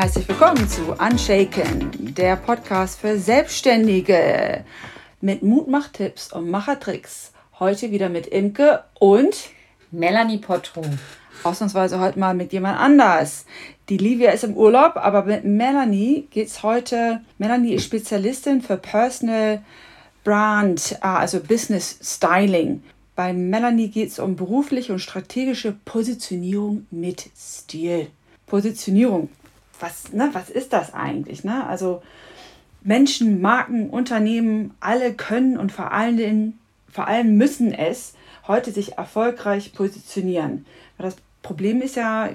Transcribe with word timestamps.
Herzlich 0.00 0.26
willkommen 0.28 0.66
zu 0.66 0.92
Unshaken, 0.92 2.14
der 2.14 2.36
Podcast 2.36 3.00
für 3.00 3.18
Selbstständige 3.18 4.64
mit 5.20 5.42
Mutmachtipps 5.42 6.32
und 6.32 6.48
Machertricks. 6.48 7.32
Heute 7.58 7.90
wieder 7.90 8.08
mit 8.08 8.26
Imke 8.26 8.82
und 8.98 9.50
Melanie 9.90 10.38
Potro. 10.38 10.82
Ausnahmsweise 11.42 12.00
heute 12.00 12.18
mal 12.18 12.32
mit 12.32 12.54
jemand 12.54 12.80
anders. 12.80 13.44
Die 13.90 13.98
Livia 13.98 14.30
ist 14.30 14.42
im 14.42 14.56
Urlaub, 14.56 14.96
aber 14.96 15.24
mit 15.24 15.44
Melanie 15.44 16.26
geht 16.30 16.46
es 16.46 16.62
heute. 16.62 17.20
Melanie 17.36 17.74
ist 17.74 17.84
Spezialistin 17.84 18.62
für 18.62 18.78
Personal 18.78 19.60
Brand, 20.24 20.96
ah, 21.02 21.18
also 21.18 21.40
Business 21.40 21.98
Styling. 22.02 22.82
Bei 23.16 23.34
Melanie 23.34 23.88
geht 23.88 24.08
es 24.08 24.18
um 24.18 24.34
berufliche 24.34 24.94
und 24.94 25.00
strategische 25.00 25.76
Positionierung 25.84 26.86
mit 26.90 27.28
Stil. 27.36 28.06
Positionierung, 28.46 29.28
was, 29.80 30.12
ne, 30.12 30.30
was 30.32 30.50
ist 30.50 30.72
das 30.72 30.94
eigentlich? 30.94 31.44
Ne? 31.44 31.66
Also 31.66 32.02
Menschen, 32.82 33.40
Marken, 33.40 33.90
Unternehmen, 33.90 34.74
alle 34.80 35.14
können 35.14 35.58
und 35.58 35.72
vor 35.72 35.92
allem, 35.92 36.54
vor 36.90 37.06
allem 37.06 37.36
müssen 37.36 37.72
es 37.72 38.14
heute 38.46 38.72
sich 38.72 38.98
erfolgreich 38.98 39.72
positionieren. 39.72 40.66
Weil 40.96 41.06
das 41.06 41.16
Problem 41.42 41.82
ist 41.82 41.96
ja, 41.96 42.28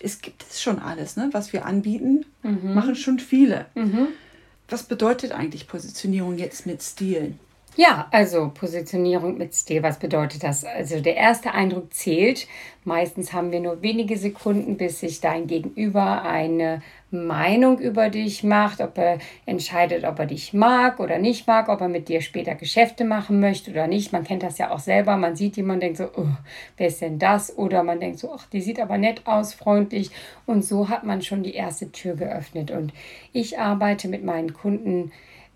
es 0.00 0.20
gibt 0.20 0.44
es 0.48 0.62
schon 0.62 0.78
alles, 0.78 1.16
ne, 1.16 1.28
was 1.32 1.52
wir 1.52 1.66
anbieten, 1.66 2.24
mhm. 2.42 2.74
machen 2.74 2.94
schon 2.94 3.18
viele. 3.18 3.66
Mhm. 3.74 4.08
Was 4.68 4.84
bedeutet 4.84 5.32
eigentlich 5.32 5.66
Positionierung 5.66 6.38
jetzt 6.38 6.66
mit 6.66 6.82
Stil? 6.82 7.34
Ja, 7.82 8.08
also 8.10 8.50
Positionierung 8.52 9.38
mit 9.38 9.54
Stil, 9.54 9.82
was 9.82 9.98
bedeutet 9.98 10.42
das? 10.42 10.66
Also 10.66 11.00
der 11.00 11.16
erste 11.16 11.52
Eindruck 11.52 11.94
zählt. 11.94 12.46
Meistens 12.84 13.32
haben 13.32 13.52
wir 13.52 13.60
nur 13.60 13.80
wenige 13.80 14.18
Sekunden, 14.18 14.76
bis 14.76 15.00
sich 15.00 15.22
dein 15.22 15.46
Gegenüber 15.46 16.22
eine 16.22 16.82
Meinung 17.10 17.78
über 17.78 18.10
dich 18.10 18.44
macht, 18.44 18.82
ob 18.82 18.98
er 18.98 19.16
entscheidet, 19.46 20.04
ob 20.04 20.18
er 20.18 20.26
dich 20.26 20.52
mag 20.52 21.00
oder 21.00 21.18
nicht 21.18 21.46
mag, 21.46 21.70
ob 21.70 21.80
er 21.80 21.88
mit 21.88 22.10
dir 22.10 22.20
später 22.20 22.54
Geschäfte 22.54 23.06
machen 23.06 23.40
möchte 23.40 23.70
oder 23.70 23.86
nicht. 23.86 24.12
Man 24.12 24.24
kennt 24.24 24.42
das 24.42 24.58
ja 24.58 24.72
auch 24.72 24.78
selber. 24.78 25.16
Man 25.16 25.34
sieht 25.34 25.56
jemanden, 25.56 25.80
denkt 25.80 25.96
so, 25.96 26.10
oh, 26.18 26.26
wer 26.76 26.88
ist 26.88 27.00
denn 27.00 27.18
das? 27.18 27.56
Oder 27.56 27.82
man 27.82 27.98
denkt 27.98 28.18
so, 28.18 28.30
ach, 28.30 28.46
die 28.52 28.60
sieht 28.60 28.78
aber 28.78 28.98
nett 28.98 29.26
aus, 29.26 29.54
freundlich. 29.54 30.10
Und 30.44 30.66
so 30.66 30.90
hat 30.90 31.04
man 31.04 31.22
schon 31.22 31.42
die 31.42 31.54
erste 31.54 31.90
Tür 31.90 32.14
geöffnet. 32.16 32.72
Und 32.72 32.92
ich 33.32 33.58
arbeite 33.58 34.06
mit 34.08 34.22
meinen 34.22 34.52
Kunden 34.52 35.12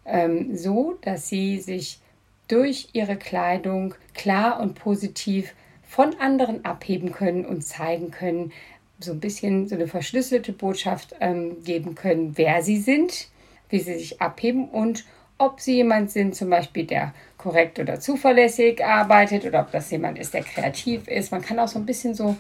ähm, 0.07 0.57
so, 0.57 0.97
dass 1.03 1.29
sie 1.29 1.61
sich 1.61 2.01
durch 2.49 2.89
ihre 2.93 3.17
Kleidung 3.17 3.95
klar 4.15 4.61
und 4.61 4.75
positiv 4.75 5.55
von 5.83 6.19
anderen 6.19 6.65
abheben 6.65 7.13
können 7.13 7.45
und 7.47 7.63
zeigen 7.63 8.11
können, 8.11 8.53
so 8.99 9.13
ein 9.13 9.21
bisschen 9.21 9.69
so 9.69 9.75
eine 9.75 9.87
verschlüsselte 9.87 10.53
Botschaft 10.53 11.15
ähm, 11.21 11.63
geben 11.65 11.95
können, 11.95 12.37
wer 12.37 12.63
sie 12.63 12.79
sind, 12.79 13.29
wie 13.69 13.81
sie 13.81 13.95
sich 13.95 14.21
abheben 14.21 14.69
und 14.69 15.05
ob 15.37 15.61
sie 15.61 15.77
jemand 15.77 16.11
sind, 16.11 16.35
zum 16.35 16.51
Beispiel, 16.51 16.85
der 16.85 17.13
korrekt 17.39 17.79
oder 17.79 17.99
zuverlässig 17.99 18.85
arbeitet 18.85 19.45
oder 19.45 19.61
ob 19.61 19.73
das 19.73 19.91
jemand 19.91 20.19
ist, 20.19 20.33
der 20.33 20.43
kreativ 20.43 21.09
ist. 21.09 21.33
Man 21.33 21.43
kann 21.43 21.59
auch 21.59 21.69
so 21.69 21.79
ein 21.79 21.87
bisschen 21.87 22.15
so 22.15 22.37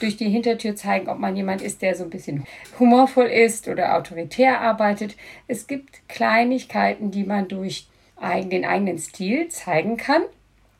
durch 0.00 0.16
die 0.16 0.28
Hintertür 0.28 0.76
zeigen, 0.76 1.08
ob 1.08 1.18
man 1.18 1.36
jemand 1.36 1.62
ist, 1.62 1.82
der 1.82 1.94
so 1.94 2.04
ein 2.04 2.10
bisschen 2.10 2.44
humorvoll 2.78 3.26
ist 3.26 3.68
oder 3.68 3.96
autoritär 3.96 4.60
arbeitet. 4.60 5.16
Es 5.46 5.66
gibt 5.66 6.06
Kleinigkeiten, 6.08 7.10
die 7.10 7.24
man 7.24 7.48
durch 7.48 7.86
den 8.20 8.64
eigenen 8.64 8.98
Stil 8.98 9.48
zeigen 9.48 9.96
kann. 9.96 10.22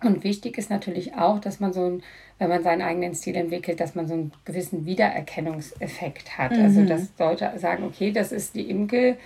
Und 0.02 0.24
wichtig 0.24 0.58
ist 0.58 0.70
natürlich 0.70 1.14
auch, 1.14 1.40
dass 1.40 1.58
man 1.58 1.72
so 1.72 1.86
ein, 1.86 2.02
wenn 2.38 2.48
man 2.48 2.62
seinen 2.62 2.82
eigenen 2.82 3.14
Stil 3.14 3.36
entwickelt, 3.36 3.80
dass 3.80 3.94
man 3.94 4.06
so 4.06 4.14
einen 4.14 4.32
gewissen 4.44 4.84
Wiedererkennungseffekt 4.84 6.36
hat. 6.36 6.52
Also 6.52 6.80
mhm. 6.80 6.90
Also 6.90 6.94
das 6.94 7.16
sollte 7.16 7.58
sagen, 7.58 7.84
okay, 7.84 8.12
das 8.12 8.30
ist 8.32 8.54
die 8.54 8.68
Imke, 8.68 9.16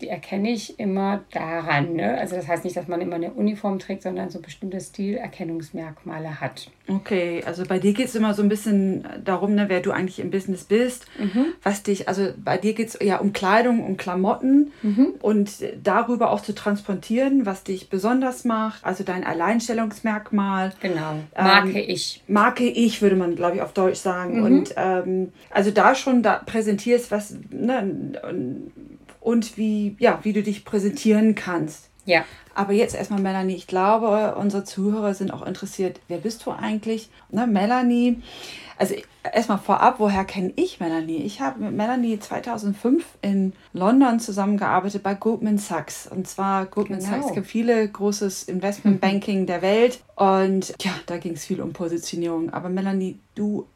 die 0.00 0.08
erkenne 0.08 0.50
ich 0.50 0.78
immer 0.78 1.20
daran. 1.32 1.94
Ne? 1.94 2.18
Also 2.18 2.36
das 2.36 2.48
heißt 2.48 2.64
nicht, 2.64 2.76
dass 2.76 2.88
man 2.88 3.00
immer 3.00 3.16
eine 3.16 3.32
Uniform 3.32 3.78
trägt, 3.78 4.02
sondern 4.02 4.30
so 4.30 4.40
bestimmte 4.40 4.80
Stilerkennungsmerkmale 4.80 6.40
hat. 6.40 6.70
Okay, 6.88 7.42
also 7.46 7.64
bei 7.64 7.78
dir 7.78 7.92
geht 7.92 8.08
es 8.08 8.14
immer 8.14 8.34
so 8.34 8.42
ein 8.42 8.48
bisschen 8.48 9.04
darum, 9.24 9.54
ne, 9.54 9.68
wer 9.68 9.80
du 9.80 9.92
eigentlich 9.92 10.18
im 10.18 10.30
Business 10.30 10.64
bist, 10.64 11.06
mhm. 11.18 11.46
was 11.62 11.82
dich, 11.84 12.08
also 12.08 12.32
bei 12.36 12.58
dir 12.58 12.72
geht 12.74 12.88
es 12.88 12.98
ja 13.00 13.18
um 13.18 13.32
Kleidung, 13.32 13.84
um 13.84 13.96
Klamotten 13.96 14.72
mhm. 14.82 15.14
und 15.20 15.50
darüber 15.82 16.30
auch 16.30 16.40
zu 16.40 16.52
transportieren, 16.52 17.46
was 17.46 17.62
dich 17.62 17.90
besonders 17.90 18.44
macht, 18.44 18.84
also 18.84 19.04
dein 19.04 19.24
Alleinstellungsmerkmal. 19.24 20.72
Genau, 20.80 21.14
Marke 21.36 21.78
ähm, 21.78 21.84
ich. 21.88 22.24
Marke 22.26 22.64
ich, 22.64 23.02
würde 23.02 23.16
man, 23.16 23.36
glaube 23.36 23.56
ich, 23.56 23.62
auf 23.62 23.72
Deutsch 23.72 23.98
sagen. 23.98 24.38
Mhm. 24.38 24.44
Und 24.44 24.74
ähm, 24.76 25.32
also 25.50 25.70
da 25.70 25.94
schon 25.94 26.22
da 26.22 26.42
präsentierst, 26.44 27.10
was, 27.12 27.36
ne, 27.50 28.12
und 29.20 29.56
wie, 29.56 29.96
ja, 29.98 30.20
wie 30.22 30.32
du 30.32 30.42
dich 30.42 30.64
präsentieren 30.64 31.34
kannst. 31.34 31.90
Ja. 32.04 32.24
Aber 32.54 32.72
jetzt 32.72 32.94
erstmal, 32.94 33.20
Melanie, 33.20 33.54
ich 33.54 33.66
glaube, 33.66 34.34
unsere 34.36 34.64
Zuhörer 34.64 35.14
sind 35.14 35.32
auch 35.32 35.46
interessiert, 35.46 36.00
wer 36.08 36.18
bist 36.18 36.44
du 36.44 36.50
eigentlich? 36.50 37.08
Ne, 37.30 37.46
Melanie, 37.46 38.22
also 38.76 38.94
erstmal 39.32 39.58
vorab, 39.58 40.00
woher 40.00 40.24
kenne 40.24 40.52
ich 40.56 40.80
Melanie? 40.80 41.18
Ich 41.18 41.40
habe 41.40 41.60
mit 41.62 41.74
Melanie 41.74 42.18
2005 42.18 43.04
in 43.22 43.52
London 43.72 44.18
zusammengearbeitet 44.18 45.02
bei 45.02 45.14
Goldman 45.14 45.58
Sachs. 45.58 46.06
Und 46.06 46.26
zwar 46.26 46.66
Goldman 46.66 47.00
genau. 47.00 47.22
Sachs 47.22 47.34
gibt 47.34 47.46
viele 47.46 47.86
großes 47.86 48.44
Investmentbanking 48.44 49.46
der 49.46 49.62
Welt. 49.62 50.00
Und 50.16 50.74
ja, 50.82 50.92
da 51.06 51.18
ging 51.18 51.34
es 51.34 51.44
viel 51.44 51.60
um 51.60 51.72
Positionierung. 51.72 52.50
Aber 52.52 52.68
Melanie, 52.68 53.18
du 53.34 53.66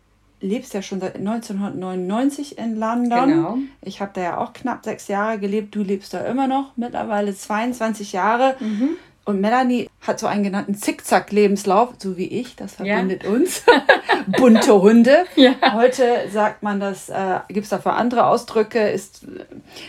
lebst 0.45 0.75
ja 0.75 0.83
schon 0.83 1.01
seit 1.01 1.17
1999 1.17 2.59
in 2.59 2.77
London. 2.77 3.29
Genau. 3.29 3.59
Ich 3.81 4.01
habe 4.01 4.13
da 4.15 4.21
ja 4.21 4.39
auch 4.39 4.53
knapp 4.53 4.85
sechs 4.85 5.09
Jahre 5.09 5.39
gelebt. 5.39 5.75
Du 5.75 5.83
lebst 5.83 6.15
da 6.15 6.21
immer 6.21 6.47
noch, 6.47 6.77
mittlerweile 6.77 7.35
22 7.35 8.13
Jahre. 8.13 8.57
Mhm. 8.61 8.91
Und 9.27 9.41
Melanie 9.41 9.89
hat 10.03 10.21
so 10.21 10.27
einen 10.27 10.43
genannten 10.43 10.75
Zickzack-Lebenslauf, 10.75 11.95
so 11.99 12.19
wie 12.19 12.27
ich. 12.27 12.57
Das 12.57 12.75
verbindet 12.75 13.25
ja. 13.25 13.31
uns. 13.31 13.63
Bunte 14.27 14.81
Hunde. 14.81 15.25
Ja. 15.37 15.55
Heute 15.75 16.29
sagt 16.33 16.63
man 16.63 16.81
das, 16.81 17.09
äh, 17.09 17.41
gibt 17.49 17.65
es 17.65 17.71
dafür 17.71 17.95
andere 17.95 18.27
Ausdrücke. 18.27 18.89
Ist, 18.89 19.27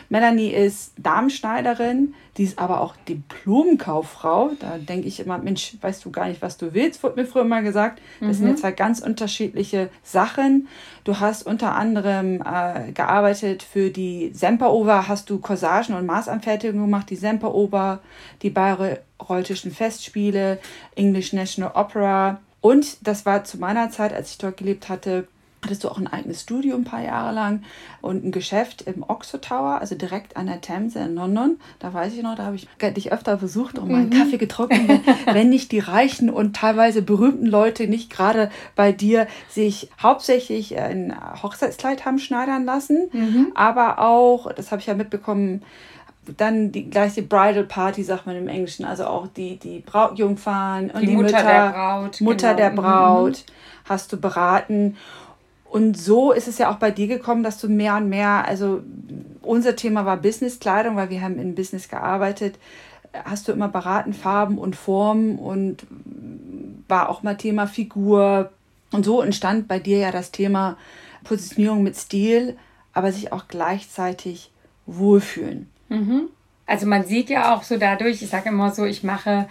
Melanie 0.10 0.50
ist 0.50 0.94
Darmschneiderin, 0.98 2.14
die 2.38 2.44
ist 2.44 2.58
aber 2.58 2.82
auch 2.82 2.96
Diplomkauffrau. 3.08 4.52
Da 4.60 4.78
denke 4.78 5.08
ich 5.08 5.20
immer, 5.20 5.38
Mensch, 5.38 5.78
weißt 5.80 6.04
du 6.04 6.12
gar 6.12 6.28
nicht, 6.28 6.42
was 6.42 6.58
du 6.58 6.74
willst, 6.74 7.04
wurde 7.04 7.22
mir 7.22 7.28
früher 7.28 7.44
mal 7.44 7.64
gesagt. 7.64 8.02
Das 8.20 8.30
mhm. 8.30 8.34
sind 8.34 8.48
ja 8.48 8.56
zwei 8.56 8.72
ganz 8.72 9.00
unterschiedliche 9.02 9.90
Sachen. 10.04 10.68
Du 11.04 11.20
hast 11.20 11.46
unter 11.46 11.76
anderem 11.76 12.42
äh, 12.42 12.92
gearbeitet 12.92 13.64
für 13.64 13.92
die 13.92 14.32
Semperoper, 14.34 15.08
hast 15.08 15.30
du 15.30 15.40
Corsagen 15.40 15.96
und 15.96 16.06
Maßanfertigungen 16.06 16.88
gemacht, 16.88 17.10
die 17.10 17.16
Semperoper, 17.16 18.00
die 18.42 18.50
Bayreuthischen 19.26 19.72
Festspiele, 19.72 20.60
English 20.96 21.34
National 21.34 21.72
Opera. 21.76 22.40
Und 22.62 22.98
das 23.06 23.26
war 23.26 23.44
zu 23.44 23.58
meiner 23.58 23.90
Zeit, 23.90 24.14
als 24.14 24.32
ich 24.32 24.38
dort 24.38 24.58
gelebt 24.58 24.90
hatte, 24.90 25.28
hattest 25.64 25.84
du 25.84 25.90
auch 25.90 25.98
ein 25.98 26.08
eigenes 26.08 26.42
Studio 26.42 26.76
ein 26.76 26.84
paar 26.84 27.04
Jahre 27.04 27.34
lang 27.34 27.64
und 28.02 28.24
ein 28.24 28.32
Geschäft 28.32 28.84
im 28.84 29.04
Oxford 29.08 29.46
Tower, 29.46 29.80
also 29.82 29.96
direkt 29.96 30.38
an 30.38 30.46
der 30.46 30.62
Themse 30.62 31.00
in 31.00 31.16
London. 31.16 31.58
Da 31.80 31.92
weiß 31.92 32.14
ich 32.14 32.22
noch, 32.22 32.36
da 32.36 32.46
habe 32.46 32.56
ich 32.56 32.68
dich 32.94 33.12
öfter 33.12 33.38
besucht 33.38 33.80
und 33.80 33.90
meinen 33.90 34.10
mhm. 34.10 34.14
Kaffee 34.14 34.38
getrunken, 34.38 35.02
wenn 35.26 35.50
nicht 35.50 35.72
die 35.72 35.80
reichen 35.80 36.30
und 36.30 36.56
teilweise 36.56 37.02
berühmten 37.02 37.48
Leute 37.48 37.88
nicht 37.88 38.12
gerade 38.12 38.52
bei 38.76 38.92
dir 38.92 39.28
sich 39.50 39.90
hauptsächlich 40.00 40.78
ein 40.78 41.16
Hochzeitskleid 41.42 42.06
haben 42.06 42.20
schneidern 42.20 42.64
lassen, 42.66 43.10
mhm. 43.12 43.52
aber 43.56 44.00
auch, 44.00 44.52
das 44.54 44.72
habe 44.72 44.82
ich 44.82 44.88
ja 44.88 44.94
mitbekommen, 44.94 45.64
dann 46.38 46.72
die 46.72 46.90
gleiche 46.90 47.22
Bridal 47.22 47.64
Party, 47.64 48.04
sagt 48.04 48.26
man 48.26 48.36
im 48.36 48.48
Englischen, 48.48 48.86
also 48.86 49.06
auch 49.06 49.28
die, 49.28 49.58
die 49.58 49.80
Brautjungfern 49.80 50.92
und 50.92 51.02
die, 51.02 51.08
die 51.08 51.16
Mutter, 51.16 51.38
Mütter, 51.38 51.44
der 51.44 51.70
Braut, 51.72 52.22
Mutter 52.22 52.54
genau. 52.54 52.58
der 52.58 52.70
Braut 52.70 53.32
mhm. 53.32 53.90
hast 53.90 54.14
du 54.14 54.18
beraten. 54.18 54.98
Und 55.66 55.98
so 55.98 56.32
ist 56.32 56.48
es 56.48 56.58
ja 56.58 56.72
auch 56.72 56.78
bei 56.78 56.92
dir 56.92 57.08
gekommen, 57.08 57.44
dass 57.44 57.60
du 57.60 57.68
mehr 57.68 57.96
und 57.98 58.08
mehr, 58.08 58.46
also 58.48 58.82
unser 59.42 59.76
Thema 59.76 60.06
war 60.06 60.18
Businesskleidung, 60.18 60.96
weil 60.96 61.10
wir 61.10 61.22
haben 61.22 61.38
in 61.38 61.56
Business 61.56 61.90
gearbeitet. 61.90 62.58
Hast 63.26 63.48
du 63.48 63.52
immer 63.52 63.68
beraten, 63.68 64.14
Farben 64.14 64.58
und 64.58 64.76
Formen 64.76 65.38
und 65.38 65.86
war 66.88 67.10
auch 67.10 67.24
mal 67.24 67.36
Thema 67.36 67.68
Figur. 67.68 68.52
Und 68.92 69.06
so 69.06 69.22
entstand 69.22 69.68
bei 69.68 69.80
dir 69.80 69.98
ja 69.98 70.12
das 70.12 70.32
Thema 70.32 70.78
Positionierung 71.24 71.84
mit 71.84 71.98
Stil, 71.98 72.58
aber 72.94 73.12
sich 73.12 73.34
auch 73.34 73.48
gleichzeitig 73.48 74.52
wohlfühlen. 74.86 75.70
Mhm. 75.90 76.30
Also 76.66 76.88
man 76.88 77.04
sieht 77.04 77.30
ja 77.30 77.54
auch 77.54 77.64
so 77.64 77.78
dadurch, 77.78 78.22
ich 78.22 78.30
sage 78.30 78.50
immer 78.50 78.72
so, 78.72 78.86
ich 78.86 79.04
mache 79.04 79.48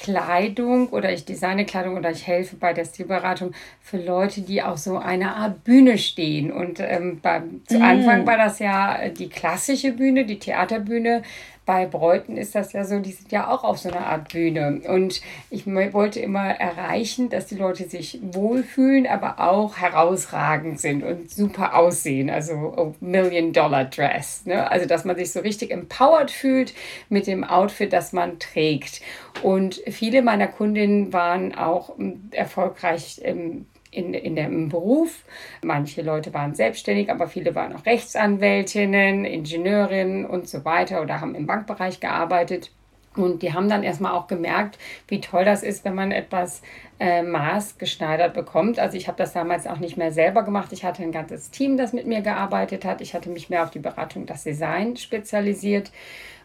Kleidung 0.00 0.88
oder 0.88 1.12
ich 1.12 1.24
designe 1.24 1.64
Kleidung 1.64 1.96
oder 1.96 2.10
ich 2.10 2.26
helfe 2.26 2.56
bei 2.56 2.72
der 2.72 2.84
Stilberatung 2.84 3.52
für 3.80 3.98
Leute, 3.98 4.40
die 4.40 4.62
auf 4.62 4.78
so 4.78 4.98
einer 4.98 5.36
Art 5.36 5.62
Bühne 5.62 5.98
stehen. 5.98 6.50
Und 6.50 6.80
ähm, 6.80 7.20
beim, 7.22 7.62
zu 7.66 7.78
mm. 7.78 7.82
Anfang 7.82 8.26
war 8.26 8.36
das 8.36 8.58
ja 8.58 9.08
die 9.08 9.28
klassische 9.28 9.92
Bühne, 9.92 10.24
die 10.24 10.38
Theaterbühne. 10.38 11.22
Bei 11.66 11.86
Bräuten 11.86 12.36
ist 12.36 12.54
das 12.54 12.72
ja 12.72 12.84
so, 12.84 12.98
die 13.00 13.12
sind 13.12 13.32
ja 13.32 13.48
auch 13.48 13.64
auf 13.64 13.78
so 13.78 13.88
einer 13.88 14.06
Art 14.06 14.30
Bühne. 14.32 14.82
Und 14.86 15.22
ich 15.50 15.66
wollte 15.66 16.20
immer 16.20 16.50
erreichen, 16.50 17.30
dass 17.30 17.46
die 17.46 17.54
Leute 17.54 17.88
sich 17.88 18.20
wohlfühlen, 18.22 19.06
aber 19.06 19.40
auch 19.40 19.78
herausragend 19.78 20.80
sind 20.80 21.02
und 21.02 21.30
super 21.30 21.76
aussehen. 21.76 22.28
Also 22.28 22.94
Million-Dollar-Dress. 23.00 24.46
Ne? 24.46 24.70
Also, 24.70 24.86
dass 24.86 25.04
man 25.04 25.16
sich 25.16 25.32
so 25.32 25.40
richtig 25.40 25.70
empowered 25.70 26.30
fühlt 26.30 26.74
mit 27.08 27.26
dem 27.26 27.44
Outfit, 27.44 27.92
das 27.92 28.12
man 28.12 28.38
trägt. 28.38 29.00
Und 29.42 29.80
viele 29.86 30.22
meiner 30.22 30.48
Kundinnen 30.48 31.12
waren 31.12 31.54
auch 31.54 31.98
ähm, 31.98 32.28
erfolgreich 32.32 33.20
im 33.22 33.66
in, 33.94 34.14
in 34.14 34.36
dem 34.36 34.68
Beruf. 34.68 35.24
Manche 35.62 36.02
Leute 36.02 36.34
waren 36.34 36.54
selbstständig, 36.54 37.10
aber 37.10 37.28
viele 37.28 37.54
waren 37.54 37.74
auch 37.74 37.86
Rechtsanwältinnen, 37.86 39.24
Ingenieurinnen 39.24 40.26
und 40.26 40.48
so 40.48 40.64
weiter 40.64 41.02
oder 41.02 41.20
haben 41.20 41.34
im 41.34 41.46
Bankbereich 41.46 42.00
gearbeitet. 42.00 42.70
Und 43.16 43.42
die 43.42 43.52
haben 43.52 43.68
dann 43.68 43.84
erstmal 43.84 44.12
auch 44.12 44.26
gemerkt, 44.26 44.78
wie 45.06 45.20
toll 45.20 45.44
das 45.44 45.62
ist, 45.62 45.84
wenn 45.84 45.94
man 45.94 46.10
etwas 46.10 46.62
äh, 46.98 47.22
maßgeschneidert 47.22 48.34
bekommt. 48.34 48.78
Also 48.78 48.96
ich 48.96 49.06
habe 49.06 49.18
das 49.18 49.32
damals 49.32 49.66
auch 49.66 49.78
nicht 49.78 49.96
mehr 49.96 50.10
selber 50.10 50.42
gemacht. 50.42 50.72
Ich 50.72 50.84
hatte 50.84 51.02
ein 51.02 51.12
ganzes 51.12 51.50
Team, 51.50 51.76
das 51.76 51.92
mit 51.92 52.06
mir 52.06 52.22
gearbeitet 52.22 52.84
hat. 52.84 53.00
Ich 53.00 53.14
hatte 53.14 53.30
mich 53.30 53.50
mehr 53.50 53.62
auf 53.62 53.70
die 53.70 53.78
Beratung, 53.78 54.26
das 54.26 54.42
Design 54.42 54.96
spezialisiert. 54.96 55.92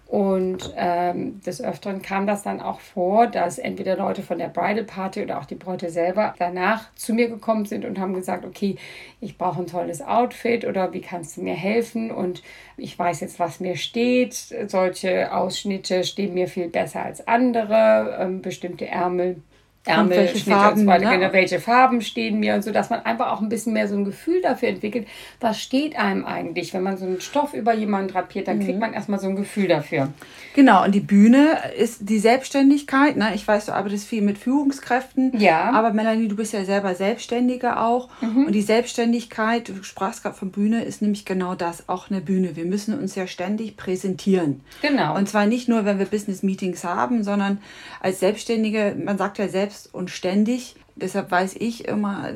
Und 0.09 0.73
ähm, 0.75 1.39
des 1.41 1.63
Öfteren 1.63 2.01
kam 2.01 2.25
das 2.25 2.41
dann 2.41 2.61
auch 2.61 2.79
vor, 2.79 3.27
dass 3.27 3.59
entweder 3.59 3.95
Leute 3.95 4.23
von 4.23 4.39
der 4.39 4.47
Bridal 4.47 4.83
Party 4.83 5.21
oder 5.21 5.37
auch 5.37 5.45
die 5.45 5.53
Bräute 5.53 5.91
selber 5.91 6.33
danach 6.39 6.91
zu 6.95 7.13
mir 7.13 7.29
gekommen 7.29 7.65
sind 7.65 7.85
und 7.85 7.99
haben 7.99 8.15
gesagt, 8.15 8.43
okay, 8.43 8.75
ich 9.21 9.37
brauche 9.37 9.61
ein 9.61 9.67
tolles 9.67 10.01
Outfit 10.01 10.65
oder 10.65 10.93
wie 10.93 11.01
kannst 11.01 11.37
du 11.37 11.43
mir 11.43 11.53
helfen? 11.53 12.09
Und 12.09 12.41
ich 12.75 12.97
weiß 12.97 13.19
jetzt, 13.19 13.39
was 13.39 13.59
mir 13.59 13.75
steht. 13.75 14.33
Solche 14.65 15.31
Ausschnitte 15.31 16.03
stehen 16.03 16.33
mir 16.33 16.47
viel 16.47 16.69
besser 16.69 17.05
als 17.05 17.27
andere, 17.27 18.17
ähm, 18.19 18.41
bestimmte 18.41 18.87
Ärmel 18.87 19.43
Ärmel, 19.85 20.17
welche 20.17 20.49
Farben, 20.49 20.79
und 20.79 20.85
so 20.85 20.87
weiter, 20.87 21.17
genau, 21.17 21.33
welche 21.33 21.59
Farben 21.59 22.01
stehen 22.01 22.39
mir 22.39 22.53
und 22.53 22.63
so, 22.63 22.71
dass 22.71 22.89
man 22.89 23.05
einfach 23.05 23.31
auch 23.31 23.41
ein 23.41 23.49
bisschen 23.49 23.73
mehr 23.73 23.87
so 23.87 23.95
ein 23.95 24.03
Gefühl 24.03 24.41
dafür 24.41 24.69
entwickelt, 24.69 25.07
was 25.39 25.59
steht 25.61 25.97
einem 25.97 26.25
eigentlich. 26.25 26.73
Wenn 26.73 26.83
man 26.83 26.97
so 26.97 27.05
einen 27.05 27.21
Stoff 27.21 27.53
über 27.53 27.73
jemanden 27.73 28.11
drapiert, 28.11 28.47
dann 28.47 28.57
mhm. 28.57 28.65
kriegt 28.65 28.79
man 28.79 28.93
erstmal 28.93 29.19
so 29.19 29.27
ein 29.27 29.35
Gefühl 29.35 29.67
dafür. 29.67 30.09
Genau, 30.53 30.83
und 30.83 30.93
die 30.93 30.99
Bühne 30.99 31.57
ist 31.77 32.09
die 32.09 32.19
Selbstständigkeit. 32.19 33.15
Ne? 33.15 33.31
Ich 33.35 33.47
weiß, 33.47 33.67
du 33.67 33.71
arbeitest 33.73 34.07
viel 34.07 34.21
mit 34.21 34.37
Führungskräften. 34.37 35.39
Ja. 35.39 35.71
Aber 35.71 35.93
Melanie, 35.93 36.27
du 36.27 36.35
bist 36.35 36.53
ja 36.53 36.65
selber 36.65 36.95
Selbstständige 36.95 37.79
auch. 37.79 38.09
Mhm. 38.21 38.45
Und 38.47 38.51
die 38.51 38.61
Selbstständigkeit, 38.61 39.69
du 39.69 39.83
sprachst 39.83 40.23
gerade 40.23 40.35
von 40.35 40.51
Bühne, 40.51 40.83
ist 40.83 41.01
nämlich 41.01 41.23
genau 41.23 41.55
das, 41.55 41.87
auch 41.87 42.09
eine 42.09 42.19
Bühne. 42.19 42.55
Wir 42.55 42.65
müssen 42.65 42.99
uns 42.99 43.15
ja 43.15 43.27
ständig 43.27 43.77
präsentieren. 43.77 44.61
Genau. 44.81 45.15
Und 45.15 45.29
zwar 45.29 45.45
nicht 45.45 45.69
nur, 45.69 45.85
wenn 45.85 45.99
wir 45.99 46.05
Business-Meetings 46.05 46.83
haben, 46.83 47.23
sondern 47.23 47.59
als 48.01 48.19
Selbstständige, 48.19 48.95
man 49.01 49.17
sagt 49.17 49.37
ja 49.37 49.47
selbst, 49.47 49.68
selbst 49.69 49.93
und 49.93 50.09
ständig. 50.09 50.75
Deshalb 50.95 51.31
weiß 51.31 51.55
ich 51.59 51.87
immer, 51.87 52.29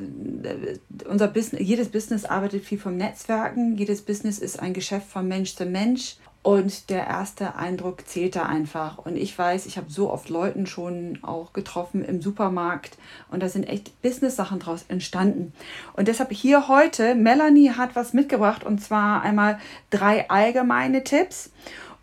unser 1.10 1.28
Business, 1.28 1.62
jedes 1.62 1.90
Business 1.90 2.26
arbeitet 2.26 2.64
viel 2.64 2.80
vom 2.80 2.96
Netzwerken. 2.96 3.78
Jedes 3.78 4.02
Business 4.02 4.40
ist 4.40 4.60
ein 4.60 4.74
Geschäft 4.74 5.08
von 5.08 5.28
Mensch 5.28 5.56
zu 5.56 5.66
Mensch. 5.66 6.18
Und 6.44 6.90
der 6.90 7.08
erste 7.08 7.56
Eindruck 7.56 8.06
zählt 8.06 8.36
da 8.36 8.44
einfach. 8.44 8.98
Und 8.98 9.16
ich 9.16 9.38
weiß, 9.38 9.66
ich 9.66 9.78
habe 9.78 9.90
so 9.90 10.12
oft 10.12 10.28
Leuten 10.30 10.68
schon 10.68 11.20
auch 11.22 11.54
getroffen 11.54 12.04
im 12.04 12.22
Supermarkt 12.22 12.98
und 13.32 13.42
da 13.42 13.48
sind 13.48 13.64
echt 13.64 14.02
Business-Sachen 14.02 14.60
draus 14.60 14.84
entstanden. 14.90 15.54
Und 15.94 16.10
deshalb 16.10 16.34
hier 16.34 16.68
heute, 16.68 17.16
Melanie 17.16 17.72
hat 17.72 17.96
was 17.96 18.12
mitgebracht 18.12 18.66
und 18.66 18.80
zwar 18.80 19.22
einmal 19.22 19.58
drei 19.90 20.30
allgemeine 20.30 21.06
Tipps. 21.06 21.50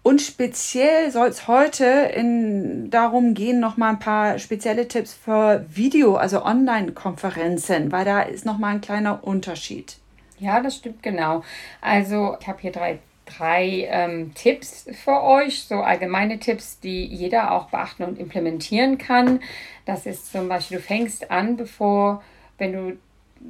Und 0.03 0.23
speziell 0.23 1.11
soll 1.11 1.29
es 1.29 1.47
heute 1.47 1.85
in, 1.85 2.91
darum 2.91 3.35
gehen, 3.35 3.61
noch 3.61 3.77
mal 3.77 3.91
ein 3.91 3.99
paar 3.99 4.39
spezielle 4.39 4.89
Tipps 4.89 5.13
für 5.13 5.67
Video, 5.69 6.17
also 6.17 6.43
Online-Konferenzen, 6.43 7.93
weil 7.93 8.07
da 8.07 8.23
ist 8.23 8.47
noch 8.47 8.57
mal 8.57 8.69
ein 8.69 8.81
kleiner 8.81 9.23
Unterschied. 9.23 9.99
Ja, 10.39 10.61
das 10.61 10.77
stimmt 10.77 11.03
genau. 11.03 11.45
Also 11.83 12.37
ich 12.41 12.49
habe 12.49 12.59
hier 12.63 12.73
drei, 12.73 12.99
drei 13.27 13.89
ähm, 13.91 14.33
Tipps 14.35 14.87
für 15.05 15.23
euch, 15.23 15.65
so 15.65 15.77
allgemeine 15.77 16.39
Tipps, 16.39 16.81
die 16.81 17.05
jeder 17.05 17.53
auch 17.53 17.69
beachten 17.69 18.05
und 18.05 18.19
implementieren 18.19 18.97
kann. 18.97 19.41
Das 19.85 20.07
ist 20.07 20.33
zum 20.33 20.49
Beispiel, 20.49 20.79
du 20.79 20.83
fängst 20.83 21.31
an, 21.31 21.59
bevor, 21.59 22.23
wenn 22.57 22.73
du 22.73 22.97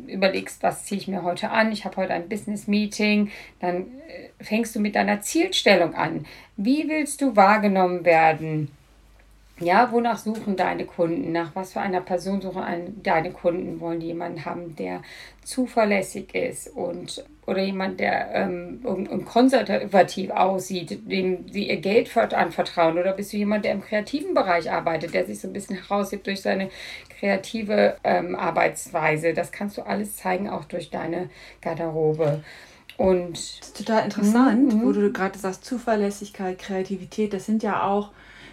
überlegst, 0.06 0.62
was 0.62 0.84
ziehe 0.84 1.00
ich 1.00 1.08
mir 1.08 1.22
heute 1.22 1.50
an, 1.50 1.72
ich 1.72 1.84
habe 1.84 1.96
heute 1.96 2.12
ein 2.12 2.28
Business-Meeting, 2.28 3.30
dann 3.60 3.86
äh, 4.08 4.44
fängst 4.44 4.74
du 4.74 4.80
mit 4.80 4.94
deiner 4.94 5.20
Zielstellung 5.20 5.94
an. 5.94 6.26
Wie 6.56 6.88
willst 6.88 7.20
du 7.20 7.36
wahrgenommen 7.36 8.04
werden? 8.04 8.70
Ja, 9.60 9.92
wonach 9.92 10.18
suchen 10.18 10.56
deine 10.56 10.86
Kunden? 10.86 11.32
Nach 11.32 11.54
was 11.54 11.74
für 11.74 11.80
einer 11.80 12.00
Person 12.00 12.40
suchen 12.40 13.02
deine 13.02 13.30
Kunden? 13.30 13.78
Wollen 13.80 14.00
die 14.00 14.06
jemanden 14.06 14.46
haben, 14.46 14.74
der 14.74 15.02
zuverlässig 15.44 16.34
ist 16.34 16.68
und 16.68 17.24
oder 17.46 17.62
jemand, 17.62 18.00
der 18.00 18.34
ähm, 18.34 18.80
und, 18.84 19.24
konservativ 19.26 20.30
aussieht, 20.30 21.10
dem 21.10 21.46
sie 21.50 21.68
ihr 21.68 21.76
Geld 21.76 22.16
anvertrauen? 22.16 22.98
Oder 22.98 23.12
bist 23.12 23.32
du 23.32 23.36
jemand, 23.36 23.64
der 23.66 23.72
im 23.72 23.82
kreativen 23.82 24.32
Bereich 24.34 24.70
arbeitet, 24.70 25.12
der 25.12 25.26
sich 25.26 25.40
so 25.40 25.48
ein 25.48 25.52
bisschen 25.52 25.76
heraushebt 25.76 26.26
durch 26.26 26.40
seine 26.40 26.70
kreative 27.18 27.96
ähm, 28.02 28.36
Arbeitsweise? 28.36 29.34
Das 29.34 29.52
kannst 29.52 29.76
du 29.76 29.82
alles 29.82 30.16
zeigen, 30.16 30.48
auch 30.48 30.64
durch 30.64 30.90
deine 30.90 31.28
Garderobe. 31.60 32.42
Und 32.96 33.32
das 33.32 33.68
ist 33.68 33.76
total 33.76 34.04
interessant, 34.04 34.74
mhm. 34.74 34.82
wo 34.84 34.92
du 34.92 35.12
gerade 35.12 35.38
sagst, 35.38 35.64
Zuverlässigkeit, 35.64 36.58
Kreativität, 36.58 37.32
das 37.32 37.46
sind 37.46 37.62
ja 37.62 37.82
auch 37.82 38.10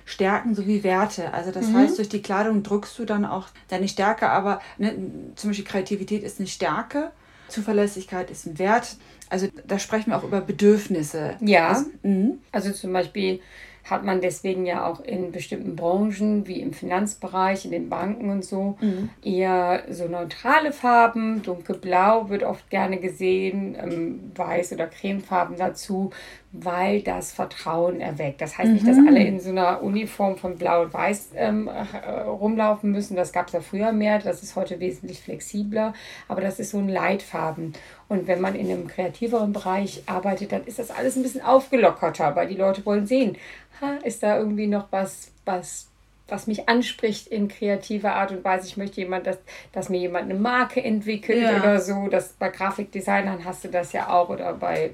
Stärken 0.08 0.56
sowie 0.56 0.84
Werte. 0.84 1.34
Also 1.34 1.52
das 1.52 1.68
mhm. 1.68 1.76
heißt, 1.76 1.98
durch 1.98 2.08
die 2.08 2.22
Kleidung 2.22 2.64
drückst 2.64 2.98
du 2.98 3.04
dann 3.04 3.26
auch 3.26 3.48
deine 3.68 3.90
Stärke, 3.90 4.30
aber 4.30 4.62
ne, 4.78 4.96
zum 5.36 5.50
Beispiel 5.50 5.66
Kreativität 5.66 6.24
ist 6.24 6.40
eine 6.40 6.48
Stärke, 6.48 7.12
Zuverlässigkeit 7.50 8.32
ist 8.32 8.48
ein 8.48 8.58
Wert. 8.58 8.96
Also 9.30 9.50
da 9.66 9.78
sprechen 9.78 10.12
wir 10.12 10.18
auch 10.18 10.24
über 10.24 10.40
Bedürfnisse. 10.40 11.36
Ja. 11.42 11.70
Also, 11.70 12.38
also 12.54 12.72
zum 12.72 12.94
Beispiel 12.94 13.42
hat 13.90 14.04
man 14.04 14.22
deswegen 14.22 14.66
ja 14.66 14.86
auch 14.86 15.00
in 15.00 15.32
bestimmten 15.32 15.76
Branchen 15.76 16.48
wie 16.48 16.62
im 16.62 16.74
Finanzbereich, 16.74 17.66
in 17.66 17.72
den 17.72 17.90
Banken 17.90 18.30
und 18.30 18.44
so 18.44 18.78
mhm. 18.82 19.10
eher 19.24 19.84
so 19.90 20.08
neutrale 20.08 20.72
Farben. 20.72 21.42
Dunkelblau 21.42 22.30
wird 22.30 22.44
oft 22.44 22.70
gerne 22.70 22.98
gesehen, 22.98 23.76
ähm, 23.82 24.32
weiß 24.36 24.74
oder 24.74 24.88
cremefarben 24.88 25.58
dazu, 25.58 26.12
weil 26.52 27.02
das 27.02 27.32
Vertrauen 27.32 28.02
erweckt. 28.02 28.42
Das 28.42 28.58
heißt 28.58 28.70
mhm. 28.70 28.74
nicht, 28.76 28.88
dass 28.88 28.98
alle 28.98 29.24
in 29.24 29.40
so 29.40 29.50
einer 29.50 29.82
Uniform 29.84 30.38
von 30.38 30.58
Blau 30.58 30.84
und 30.84 30.94
Weiß 30.94 31.32
ähm, 31.36 31.68
äh, 31.68 32.22
rumlaufen 32.22 32.92
müssen. 32.92 33.16
Das 33.16 33.32
gab 33.32 33.48
es 33.48 33.54
ja 33.54 33.62
früher 33.62 33.92
mehr. 33.92 34.20
Das 34.20 34.44
ist 34.44 34.56
heute 34.56 34.80
wesentlich 34.80 35.22
flexibler. 35.22 35.94
Aber 36.28 36.42
das 36.42 36.60
ist 36.60 36.72
so 36.72 36.78
ein 36.80 36.90
Leitfarben. 36.90 37.74
Und 38.10 38.28
wenn 38.28 38.40
man 38.40 38.56
in 38.56 38.70
einem 38.72 38.88
kreativeren 38.88 39.52
Bereich 39.52 40.04
arbeitet, 40.06 40.52
dann 40.52 40.66
ist 40.66 40.80
das 40.80 40.92
alles 40.92 41.16
ein 41.16 41.24
bisschen 41.24 41.42
aufgelockerter, 41.42 42.36
weil 42.36 42.48
die 42.48 42.56
Leute 42.56 42.86
wollen 42.86 43.06
sehen, 43.06 43.38
ha, 43.82 43.96
ist 44.04 44.24
da 44.24 44.38
irgendwie 44.38 44.68
noch 44.68 44.88
was, 44.92 45.32
was, 45.44 45.88
was 46.28 46.48
mich 46.48 46.70
anspricht 46.70 47.28
in 47.28 47.50
kreativer 47.50 48.16
Art 48.16 48.32
und 48.32 48.46
Weise. 48.46 48.68
Ich 48.68 48.78
möchte 48.78 49.02
jemand, 49.02 49.28
dass, 49.28 49.38
dass 49.74 49.90
mir 49.90 50.00
jemand 50.00 50.30
eine 50.30 50.40
Marke 50.40 50.82
entwickelt 50.82 51.42
ja. 51.42 51.58
oder 51.58 51.82
so. 51.82 52.08
Das, 52.08 52.30
bei 52.40 52.50
Grafikdesignern 52.50 53.44
hast 53.44 53.66
du 53.66 53.68
das 53.68 53.92
ja 53.92 54.10
auch 54.10 54.30
oder 54.30 54.54
bei 54.54 54.92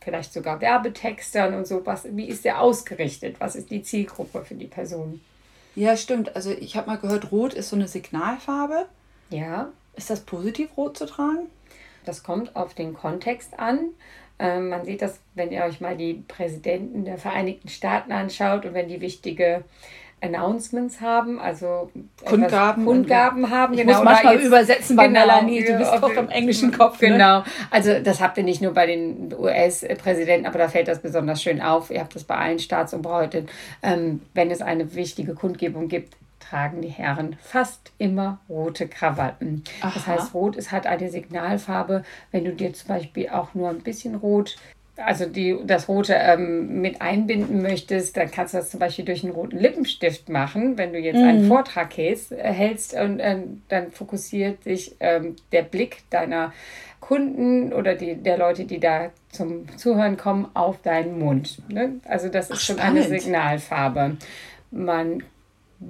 vielleicht 0.00 0.32
sogar 0.32 0.60
Werbetextern 0.60 1.54
und 1.54 1.66
so. 1.66 1.84
Was, 1.86 2.04
wie 2.10 2.28
ist 2.28 2.44
der 2.44 2.60
ausgerichtet? 2.60 3.36
Was 3.38 3.56
ist 3.56 3.70
die 3.70 3.82
Zielgruppe 3.82 4.44
für 4.44 4.54
die 4.54 4.66
Person? 4.66 5.20
Ja, 5.74 5.96
stimmt. 5.96 6.36
Also 6.36 6.50
ich 6.50 6.76
habe 6.76 6.88
mal 6.88 6.98
gehört, 6.98 7.32
Rot 7.32 7.54
ist 7.54 7.70
so 7.70 7.76
eine 7.76 7.88
Signalfarbe. 7.88 8.86
Ja. 9.30 9.70
Ist 9.96 10.10
das 10.10 10.20
positiv, 10.20 10.76
Rot 10.76 10.98
zu 10.98 11.06
tragen? 11.06 11.48
Das 12.04 12.22
kommt 12.22 12.54
auf 12.56 12.74
den 12.74 12.94
Kontext 12.94 13.58
an. 13.58 13.90
Ähm, 14.38 14.68
man 14.68 14.84
sieht 14.84 15.02
das, 15.02 15.20
wenn 15.34 15.52
ihr 15.52 15.62
euch 15.62 15.80
mal 15.80 15.96
die 15.96 16.24
Präsidenten 16.26 17.04
der 17.04 17.18
Vereinigten 17.18 17.68
Staaten 17.68 18.12
anschaut 18.12 18.66
und 18.66 18.74
wenn 18.74 18.88
die 18.88 19.00
wichtige 19.00 19.64
Announcements 20.24 21.00
haben, 21.00 21.38
also 21.38 21.90
Kundgaben, 22.24 22.84
Kundgaben 22.84 23.50
haben. 23.50 23.74
Ich 23.74 23.80
genau, 23.80 23.98
muss 23.98 24.04
manchmal 24.04 24.36
jetzt, 24.36 24.46
übersetzen 24.46 24.96
bei 24.96 25.06
genau, 25.06 25.20
Melanie, 25.20 25.64
du 25.64 25.76
bist 25.76 25.92
doch 25.92 26.10
im 26.10 26.30
englischen 26.30 26.72
Kopf. 26.72 27.00
Ne? 27.00 27.08
Genau, 27.08 27.40
ne? 27.40 27.44
also 27.70 28.00
das 28.00 28.20
habt 28.20 28.38
ihr 28.38 28.44
nicht 28.44 28.62
nur 28.62 28.72
bei 28.72 28.86
den 28.86 29.34
US-Präsidenten, 29.38 30.46
aber 30.46 30.58
da 30.58 30.68
fällt 30.68 30.88
das 30.88 31.00
besonders 31.00 31.42
schön 31.42 31.60
auf. 31.60 31.90
Ihr 31.90 32.00
habt 32.00 32.14
das 32.14 32.24
bei 32.24 32.36
allen 32.36 32.58
Staatsoberhäuptern. 32.58 33.48
Ähm, 33.82 34.22
wenn 34.32 34.50
es 34.50 34.62
eine 34.62 34.94
wichtige 34.94 35.34
Kundgebung 35.34 35.88
gibt, 35.88 36.14
tragen 36.48 36.82
die 36.82 36.88
Herren 36.88 37.36
fast 37.40 37.92
immer 37.98 38.38
rote 38.48 38.88
Krawatten. 38.88 39.64
Aha. 39.80 39.92
Das 39.94 40.06
heißt, 40.06 40.34
rot 40.34 40.56
ist 40.56 40.72
halt 40.72 40.86
eine 40.86 41.10
Signalfarbe. 41.10 42.04
Wenn 42.30 42.44
du 42.44 42.52
dir 42.52 42.72
zum 42.72 42.88
Beispiel 42.88 43.28
auch 43.28 43.54
nur 43.54 43.70
ein 43.70 43.80
bisschen 43.80 44.14
rot 44.14 44.56
also 44.96 45.26
die, 45.26 45.56
das 45.64 45.88
Rote 45.88 46.14
ähm, 46.14 46.80
mit 46.80 47.00
einbinden 47.00 47.62
möchtest, 47.62 48.16
dann 48.16 48.30
kannst 48.30 48.54
du 48.54 48.58
das 48.58 48.70
zum 48.70 48.80
Beispiel 48.80 49.04
durch 49.04 49.24
einen 49.24 49.32
roten 49.32 49.58
Lippenstift 49.58 50.28
machen. 50.28 50.78
Wenn 50.78 50.92
du 50.92 50.98
jetzt 50.98 51.16
mhm. 51.16 51.28
einen 51.28 51.48
Vortrag 51.48 51.96
hältst, 51.96 52.32
äh, 52.32 52.36
hältst 52.36 52.94
und 52.94 53.18
äh, 53.18 53.38
dann 53.68 53.90
fokussiert 53.90 54.62
sich 54.62 54.94
ähm, 55.00 55.36
der 55.52 55.62
Blick 55.62 56.08
deiner 56.10 56.52
Kunden 57.00 57.72
oder 57.72 57.96
die, 57.96 58.14
der 58.14 58.38
Leute, 58.38 58.64
die 58.64 58.78
da 58.78 59.10
zum 59.30 59.66
Zuhören 59.76 60.16
kommen, 60.16 60.48
auf 60.54 60.80
deinen 60.80 61.18
Mund. 61.18 61.58
Ne? 61.68 62.00
Also 62.04 62.28
das 62.28 62.50
ist 62.50 62.58
Ach, 62.58 62.60
schon 62.60 62.78
eine 62.78 63.02
Signalfarbe. 63.02 64.16
Man 64.70 65.22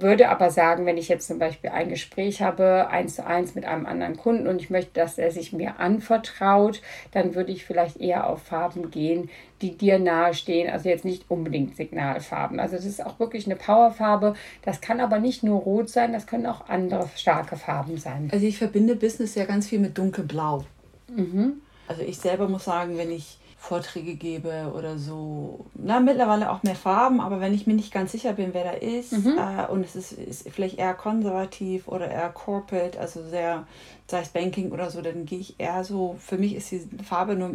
würde 0.01 0.29
aber 0.29 0.51
sagen, 0.51 0.85
wenn 0.85 0.97
ich 0.97 1.07
jetzt 1.07 1.27
zum 1.27 1.39
Beispiel 1.39 1.69
ein 1.69 1.89
Gespräch 1.89 2.41
habe, 2.41 2.87
eins 2.89 3.15
zu 3.15 3.25
eins 3.25 3.55
mit 3.55 3.65
einem 3.65 3.85
anderen 3.85 4.17
Kunden 4.17 4.47
und 4.47 4.61
ich 4.61 4.69
möchte, 4.69 4.91
dass 4.93 5.17
er 5.17 5.31
sich 5.31 5.53
mir 5.53 5.79
anvertraut, 5.79 6.81
dann 7.11 7.35
würde 7.35 7.51
ich 7.51 7.65
vielleicht 7.65 7.97
eher 7.97 8.29
auf 8.29 8.43
Farben 8.43 8.91
gehen, 8.91 9.29
die 9.61 9.77
dir 9.77 9.99
nahestehen. 9.99 10.69
Also 10.69 10.89
jetzt 10.89 11.05
nicht 11.05 11.29
unbedingt 11.29 11.75
Signalfarben. 11.75 12.59
Also 12.59 12.75
das 12.75 12.85
ist 12.85 13.05
auch 13.05 13.19
wirklich 13.19 13.45
eine 13.45 13.55
Powerfarbe. 13.55 14.35
Das 14.63 14.81
kann 14.81 14.99
aber 14.99 15.19
nicht 15.19 15.43
nur 15.43 15.61
rot 15.61 15.89
sein, 15.89 16.13
das 16.13 16.27
können 16.27 16.45
auch 16.45 16.67
andere 16.69 17.09
starke 17.15 17.55
Farben 17.55 17.97
sein. 17.97 18.29
Also 18.31 18.45
ich 18.45 18.57
verbinde 18.57 18.95
Business 18.95 19.35
ja 19.35 19.45
ganz 19.45 19.67
viel 19.67 19.79
mit 19.79 19.97
dunkelblau. 19.97 20.65
Mhm. 21.07 21.61
Also 21.87 22.01
ich 22.01 22.17
selber 22.17 22.47
muss 22.47 22.65
sagen, 22.65 22.97
wenn 22.97 23.11
ich 23.11 23.37
Vorträge 23.65 24.15
gebe 24.15 24.71
oder 24.75 24.97
so. 24.97 25.65
Na, 25.73 25.99
mittlerweile 25.99 26.51
auch 26.51 26.61
mehr 26.63 26.75
Farben, 26.75 27.19
aber 27.19 27.39
wenn 27.41 27.53
ich 27.53 27.65
mir 27.65 27.73
nicht 27.73 27.91
ganz 27.91 28.11
sicher 28.11 28.33
bin, 28.33 28.53
wer 28.53 28.63
da 28.63 28.71
ist 28.71 29.11
mhm. 29.11 29.37
äh, 29.37 29.71
und 29.71 29.83
es 29.83 29.95
ist, 29.95 30.11
ist 30.11 30.49
vielleicht 30.49 30.77
eher 30.77 30.93
konservativ 30.93 31.87
oder 31.87 32.09
eher 32.09 32.29
corporate, 32.29 32.99
also 32.99 33.27
sehr, 33.27 33.65
sei 34.07 34.21
es 34.21 34.29
Banking 34.29 34.71
oder 34.71 34.91
so, 34.91 35.01
dann 35.01 35.25
gehe 35.25 35.39
ich 35.39 35.55
eher 35.57 35.83
so, 35.83 36.15
für 36.19 36.37
mich 36.37 36.55
ist 36.55 36.71
die 36.71 37.03
Farbe 37.03 37.35
nur 37.35 37.51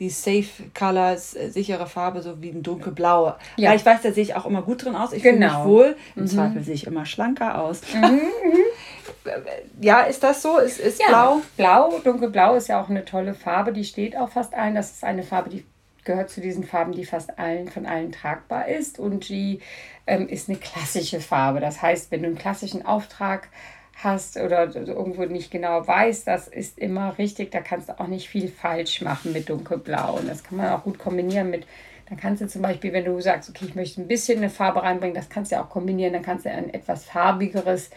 die 0.00 0.08
Safe 0.08 0.48
Colors, 0.76 1.36
äh, 1.36 1.50
sichere 1.50 1.86
Farbe, 1.86 2.22
so 2.22 2.40
wie 2.42 2.48
ein 2.48 2.62
dunkelblaue. 2.62 3.36
Ja. 3.56 3.70
Weil 3.70 3.76
ich 3.76 3.84
weiß, 3.84 4.00
da 4.02 4.12
sehe 4.12 4.22
ich 4.22 4.34
auch 4.34 4.46
immer 4.46 4.62
gut 4.62 4.84
drin 4.84 4.96
aus. 4.96 5.12
Ich 5.12 5.22
genau. 5.22 5.36
fühle 5.46 5.58
mich 5.58 5.66
wohl. 5.66 5.96
Im 6.16 6.22
mhm. 6.22 6.26
Zweifel 6.26 6.62
sehe 6.62 6.74
ich 6.74 6.86
immer 6.86 7.04
schlanker 7.04 7.60
aus. 7.60 7.82
Mhm. 7.94 8.00
mhm. 8.00 8.20
ja, 9.80 10.00
ist 10.00 10.22
das 10.22 10.40
so? 10.40 10.58
Ist, 10.58 10.80
ist 10.80 11.00
ja, 11.00 11.08
blau? 11.08 11.42
Blau, 11.56 11.98
dunkelblau 12.02 12.54
ist 12.54 12.68
ja 12.68 12.82
auch 12.82 12.88
eine 12.88 13.04
tolle 13.04 13.34
Farbe. 13.34 13.72
Die 13.72 13.84
steht 13.84 14.16
auch 14.16 14.30
fast 14.30 14.54
allen. 14.54 14.74
Das 14.74 14.90
ist 14.90 15.04
eine 15.04 15.22
Farbe, 15.22 15.50
die 15.50 15.64
gehört 16.04 16.30
zu 16.30 16.40
diesen 16.40 16.64
Farben, 16.64 16.92
die 16.92 17.04
fast 17.04 17.38
allen 17.38 17.68
von 17.68 17.84
allen 17.84 18.10
tragbar 18.10 18.68
ist. 18.68 18.98
Und 18.98 19.28
die 19.28 19.60
ähm, 20.06 20.28
ist 20.28 20.48
eine 20.48 20.56
klassische 20.56 21.20
Farbe. 21.20 21.60
Das 21.60 21.82
heißt, 21.82 22.10
wenn 22.10 22.22
du 22.22 22.28
einen 22.28 22.38
klassischen 22.38 22.86
Auftrag 22.86 23.48
hast 23.52 23.79
oder 24.36 24.74
irgendwo 24.74 25.24
nicht 25.24 25.50
genau 25.50 25.86
weißt, 25.86 26.26
das 26.26 26.48
ist 26.48 26.78
immer 26.78 27.18
richtig. 27.18 27.50
Da 27.50 27.60
kannst 27.60 27.88
du 27.88 28.00
auch 28.00 28.06
nicht 28.06 28.28
viel 28.28 28.48
falsch 28.48 29.02
machen 29.02 29.32
mit 29.32 29.48
dunkelblau. 29.48 30.18
Und 30.18 30.28
das 30.28 30.42
kann 30.42 30.58
man 30.58 30.70
auch 30.70 30.84
gut 30.84 30.98
kombinieren 30.98 31.50
mit 31.50 31.66
dann 32.10 32.18
kannst 32.18 32.42
du 32.42 32.48
zum 32.48 32.62
Beispiel, 32.62 32.92
wenn 32.92 33.04
du 33.04 33.20
sagst, 33.20 33.48
okay, 33.48 33.66
ich 33.68 33.76
möchte 33.76 34.00
ein 34.00 34.08
bisschen 34.08 34.38
eine 34.38 34.50
Farbe 34.50 34.82
reinbringen, 34.82 35.14
das 35.14 35.28
kannst 35.28 35.52
du 35.52 35.60
auch 35.60 35.68
kombinieren. 35.68 36.12
Dann 36.12 36.22
kannst 36.22 36.44
du 36.44 36.50
ein 36.50 36.74
etwas 36.74 37.04
farbigeres 37.04 37.90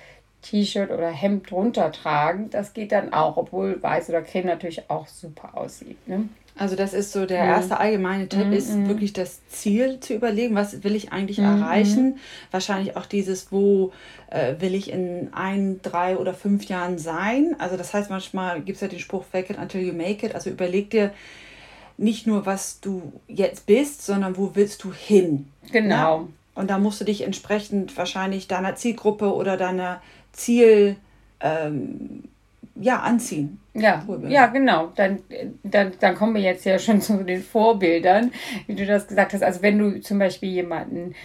T-Shirt 0.44 0.92
oder 0.92 1.10
Hemd 1.10 1.50
drunter 1.50 1.92
tragen. 1.92 2.50
Das 2.52 2.74
geht 2.74 2.92
dann 2.92 3.14
auch, 3.14 3.38
obwohl 3.38 3.82
weiß 3.82 4.10
oder 4.10 4.22
creme 4.22 4.46
natürlich 4.46 4.90
auch 4.90 5.08
super 5.08 5.58
aussieht. 5.58 6.08
Ne? 6.08 6.30
Also 6.56 6.76
das 6.76 6.94
ist 6.94 7.12
so 7.12 7.26
der 7.26 7.44
mhm. 7.44 7.50
erste 7.50 7.80
allgemeine 7.80 8.30
Tipp, 8.30 8.52
ist 8.52 8.78
wirklich 8.88 9.12
das 9.12 9.48
Ziel 9.48 10.00
zu 10.00 10.14
überlegen, 10.14 10.54
was 10.54 10.84
will 10.84 10.96
ich 10.96 11.12
eigentlich 11.12 11.40
mhm. 11.40 11.46
erreichen. 11.46 12.18
Wahrscheinlich 12.52 12.96
auch 12.96 13.08
dieses, 13.08 13.52
wo 13.52 13.92
äh, 14.30 14.56
will 14.60 14.76
ich 14.76 14.92
in 14.92 15.34
ein, 15.34 15.80
drei 15.82 16.16
oder 16.18 16.34
fünf 16.36 16.66
Jahren 16.66 17.00
sein. 17.00 17.56
Also 17.58 17.76
das 17.76 17.94
heißt, 17.94 18.12
manchmal 18.12 18.62
gibt 18.62 18.76
es 18.76 18.82
ja 18.82 18.88
den 18.88 19.00
Spruch, 19.00 19.24
fake 19.24 19.50
it 19.50 19.58
until 19.58 19.82
you 19.82 19.94
make 19.94 20.24
it. 20.24 20.36
Also 20.36 20.52
überleg 20.52 20.92
dir 20.92 21.12
nicht 21.98 22.28
nur, 22.28 22.46
was 22.46 22.80
du 22.82 23.14
jetzt 23.28 23.66
bist, 23.66 24.06
sondern 24.06 24.38
wo 24.38 24.52
willst 24.54 24.84
du 24.84 24.94
hin. 24.94 25.48
Genau. 25.72 25.96
Ja? 25.96 26.28
Und 26.56 26.70
da 26.70 26.78
musst 26.78 27.02
du 27.02 27.06
dich 27.06 27.22
entsprechend 27.22 27.98
wahrscheinlich 27.98 28.48
deiner 28.48 28.76
Zielgruppe 28.76 29.34
oder 29.34 29.58
deiner 29.58 30.02
Ziel 30.34 30.98
ähm, 31.40 32.24
ja, 32.76 33.00
anziehen. 33.00 33.60
Ja, 33.76 34.06
ja, 34.28 34.48
genau. 34.48 34.92
Dann, 34.96 35.20
dann, 35.64 35.94
dann 36.00 36.16
kommen 36.16 36.36
wir 36.36 36.42
jetzt 36.42 36.66
ja 36.66 36.78
schon 36.78 37.02
zu 37.02 37.24
den 37.24 37.42
Vorbildern, 37.42 38.32
wie 38.68 38.76
du 38.76 38.86
das 38.86 39.08
gesagt 39.08 39.34
hast. 39.34 39.44
Also 39.44 39.62
wenn 39.62 39.80
du 39.80 40.00
zum 40.02 40.20
Beispiel 40.20 40.50
jemanden 40.50 41.16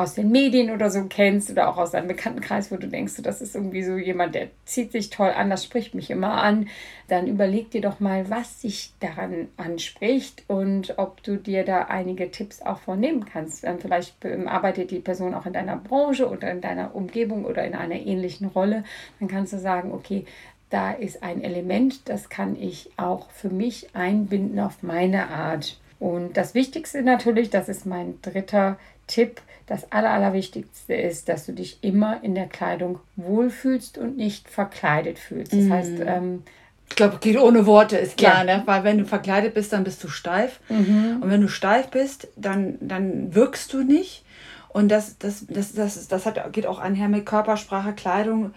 aus 0.00 0.14
den 0.14 0.30
Medien 0.30 0.70
oder 0.70 0.90
so 0.90 1.04
kennst 1.04 1.50
oder 1.50 1.68
auch 1.68 1.76
aus 1.76 1.90
deinem 1.90 2.08
Bekanntenkreis, 2.08 2.72
wo 2.72 2.76
du 2.76 2.88
denkst, 2.88 3.14
das 3.22 3.42
ist 3.42 3.54
irgendwie 3.54 3.82
so 3.82 3.96
jemand, 3.96 4.34
der 4.34 4.48
zieht 4.64 4.92
sich 4.92 5.10
toll 5.10 5.28
an, 5.30 5.50
das 5.50 5.64
spricht 5.64 5.94
mich 5.94 6.10
immer 6.10 6.42
an, 6.42 6.68
dann 7.08 7.26
überleg 7.26 7.70
dir 7.70 7.82
doch 7.82 8.00
mal, 8.00 8.30
was 8.30 8.60
dich 8.60 8.92
daran 9.00 9.48
anspricht 9.56 10.44
und 10.48 10.94
ob 10.98 11.22
du 11.22 11.36
dir 11.36 11.64
da 11.64 11.82
einige 11.82 12.30
Tipps 12.30 12.62
auch 12.62 12.80
vornehmen 12.80 13.26
kannst. 13.26 13.64
Dann 13.64 13.78
vielleicht 13.78 14.16
arbeitet 14.46 14.90
die 14.90 15.00
Person 15.00 15.34
auch 15.34 15.44
in 15.44 15.52
deiner 15.52 15.76
Branche 15.76 16.28
oder 16.28 16.50
in 16.50 16.60
deiner 16.60 16.94
Umgebung 16.94 17.44
oder 17.44 17.64
in 17.64 17.74
einer 17.74 17.96
ähnlichen 17.96 18.46
Rolle. 18.46 18.84
Dann 19.18 19.28
kannst 19.28 19.52
du 19.52 19.58
sagen, 19.58 19.92
okay, 19.92 20.24
da 20.70 20.92
ist 20.92 21.22
ein 21.22 21.42
Element, 21.42 22.08
das 22.08 22.28
kann 22.28 22.56
ich 22.56 22.90
auch 22.96 23.30
für 23.30 23.50
mich 23.50 23.94
einbinden 23.94 24.60
auf 24.60 24.82
meine 24.82 25.28
Art. 25.28 25.78
Und 25.98 26.36
das 26.36 26.54
Wichtigste 26.54 27.02
natürlich, 27.02 27.50
das 27.50 27.68
ist 27.68 27.84
mein 27.84 28.20
dritter 28.22 28.78
Tipp, 29.06 29.42
das 29.70 29.92
Aller, 29.92 30.10
Allerwichtigste 30.10 30.94
ist, 30.94 31.28
dass 31.28 31.46
du 31.46 31.52
dich 31.52 31.78
immer 31.82 32.24
in 32.24 32.34
der 32.34 32.48
Kleidung 32.48 32.98
wohlfühlst 33.14 33.98
und 33.98 34.16
nicht 34.16 34.48
verkleidet 34.50 35.20
fühlst. 35.20 35.52
Das 35.52 35.60
mhm. 35.60 35.72
heißt, 35.72 35.92
ähm, 36.04 36.42
ich 36.88 36.96
glaube, 36.96 37.18
geht 37.20 37.38
ohne 37.38 37.66
Worte, 37.66 37.96
ist 37.96 38.16
klar, 38.16 38.44
ja. 38.44 38.56
ne? 38.56 38.62
weil 38.66 38.82
wenn 38.82 38.98
du 38.98 39.04
verkleidet 39.04 39.54
bist, 39.54 39.72
dann 39.72 39.84
bist 39.84 40.02
du 40.02 40.08
steif. 40.08 40.58
Mhm. 40.68 41.18
Und 41.20 41.30
wenn 41.30 41.40
du 41.40 41.46
steif 41.46 41.86
bist, 41.86 42.26
dann, 42.34 42.78
dann 42.80 43.32
wirkst 43.36 43.72
du 43.72 43.84
nicht. 43.84 44.24
Und 44.70 44.88
das, 44.88 45.18
das, 45.18 45.46
das, 45.48 45.72
das, 45.72 46.08
das 46.08 46.26
hat, 46.26 46.52
geht 46.52 46.66
auch 46.66 46.80
einher 46.80 47.08
mit 47.08 47.24
Körpersprache, 47.24 47.92
Kleidung. 47.92 48.52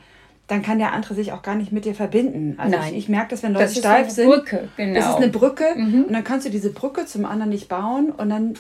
Dann 0.48 0.64
kann 0.64 0.80
der 0.80 0.94
andere 0.94 1.14
sich 1.14 1.32
auch 1.32 1.44
gar 1.44 1.54
nicht 1.54 1.72
mit 1.72 1.86
dir 1.86 1.94
verbinden. 1.94 2.56
Also 2.58 2.76
Nein. 2.76 2.94
ich, 2.94 3.04
ich 3.04 3.10
merke 3.10 3.30
das, 3.30 3.44
wenn 3.44 3.54
Leute 3.54 3.66
das 3.66 3.78
steif 3.78 4.10
sind. 4.10 4.30
Brücke, 4.30 4.68
genau. 4.78 4.96
Das 4.96 5.10
ist 5.10 5.18
eine 5.18 5.28
Brücke. 5.28 5.76
Mhm. 5.76 6.06
Und 6.06 6.14
dann 6.14 6.24
kannst 6.24 6.48
du 6.48 6.50
diese 6.50 6.72
Brücke 6.72 7.06
zum 7.06 7.26
anderen 7.26 7.52
nicht 7.52 7.70
bauen. 7.70 8.10
Und 8.10 8.32
dann 8.32 8.56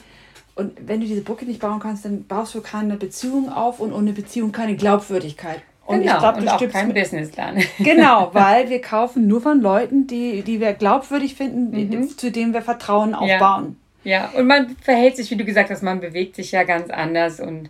und 0.55 0.88
wenn 0.88 1.01
du 1.01 1.07
diese 1.07 1.22
Brücke 1.22 1.45
nicht 1.45 1.60
bauen 1.60 1.79
kannst, 1.79 2.05
dann 2.05 2.25
baust 2.25 2.53
du 2.53 2.62
keine 2.62 2.95
Beziehung 2.95 3.50
auf 3.50 3.79
und 3.79 3.91
ohne 3.91 4.13
Beziehung 4.13 4.51
keine 4.51 4.75
Glaubwürdigkeit. 4.75 5.62
Und 5.86 6.01
genau, 6.01 6.13
ich 6.13 6.19
glaube, 6.19 6.41
du 6.41 6.53
auch 6.53 6.72
kein 6.72 6.93
Businessplan. 6.93 7.62
genau, 7.79 8.29
weil 8.33 8.69
wir 8.69 8.79
kaufen 8.79 9.27
nur 9.27 9.41
von 9.41 9.62
Leuten, 9.62 10.07
die, 10.07 10.41
die 10.43 10.62
wir 10.62 10.74
glaubwürdig 10.74 11.36
finden, 11.36 11.72
mhm. 11.72 12.17
zu 12.17 12.31
denen 12.31 12.53
wir 12.53 12.62
Vertrauen 12.62 13.13
aufbauen. 13.13 13.75
Ja. 14.03 14.29
ja, 14.33 14.39
und 14.39 14.48
man 14.48 14.75
verhält 14.81 15.17
sich, 15.17 15.29
wie 15.31 15.36
du 15.36 15.43
gesagt 15.43 15.69
hast, 15.72 15.83
man 15.83 16.00
bewegt 16.00 16.36
sich 16.36 16.51
ja 16.51 16.63
ganz 16.63 16.89
anders 16.89 17.39
und 17.39 17.69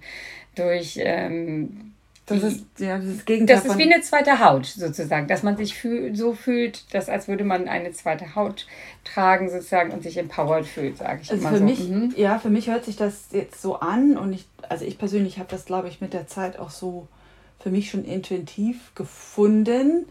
durch 0.55 0.99
ähm, 1.01 1.92
das 2.25 2.43
ist 2.43 2.65
ja 2.77 2.97
das 2.97 3.25
Gegenteil. 3.25 3.57
Das 3.57 3.65
ist 3.65 3.77
wie 3.77 3.83
eine 3.83 4.01
zweite 4.01 4.39
Haut 4.39 4.65
sozusagen, 4.65 5.27
dass 5.27 5.43
man 5.43 5.57
sich 5.57 5.75
fühl, 5.75 6.15
so 6.15 6.33
fühlt, 6.33 6.93
dass 6.93 7.09
als 7.09 7.27
würde 7.27 7.43
man 7.43 7.67
eine 7.67 7.91
zweite 7.91 8.35
Haut 8.35 8.65
tragen 9.03 9.49
sozusagen 9.49 9.91
und 9.91 10.03
sich 10.03 10.17
empowered 10.17 10.65
fühlt, 10.65 10.97
sage 10.97 11.19
ich 11.21 11.31
also 11.31 11.41
immer 11.41 11.51
für 11.51 11.59
so. 11.59 11.65
Mich, 11.65 11.89
mhm. 11.89 12.13
Ja, 12.15 12.39
für 12.39 12.49
mich 12.49 12.67
hört 12.67 12.85
sich 12.85 12.95
das 12.95 13.25
jetzt 13.31 13.61
so 13.61 13.79
an 13.79 14.17
und 14.17 14.31
ich, 14.31 14.45
also 14.69 14.85
ich 14.85 14.97
persönlich 14.97 15.37
habe 15.37 15.49
das, 15.49 15.65
glaube 15.65 15.89
ich, 15.89 15.99
mit 15.99 16.13
der 16.13 16.27
Zeit 16.27 16.57
auch 16.57 16.69
so 16.69 17.07
für 17.59 17.69
mich 17.69 17.89
schon 17.89 18.05
intuitiv 18.05 18.93
gefunden, 18.95 20.05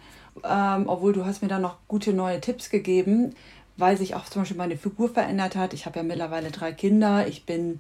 ähm, 0.45 0.85
obwohl 0.89 1.15
du 1.15 1.25
hast 1.25 1.43
mir 1.43 1.49
da 1.49 1.59
noch 1.59 1.77
gute 1.89 2.13
neue 2.13 2.41
Tipps 2.41 2.69
gegeben, 2.69 3.35
weil 3.77 3.97
sich 3.97 4.15
auch 4.15 4.25
zum 4.25 4.43
Beispiel 4.43 4.57
meine 4.57 4.77
Figur 4.77 5.09
verändert 5.09 5.57
hat. 5.57 5.75
Ich 5.75 5.87
habe 5.87 5.99
ja 5.99 6.03
mittlerweile 6.03 6.51
drei 6.51 6.73
Kinder, 6.73 7.27
ich 7.27 7.47
bin 7.47 7.79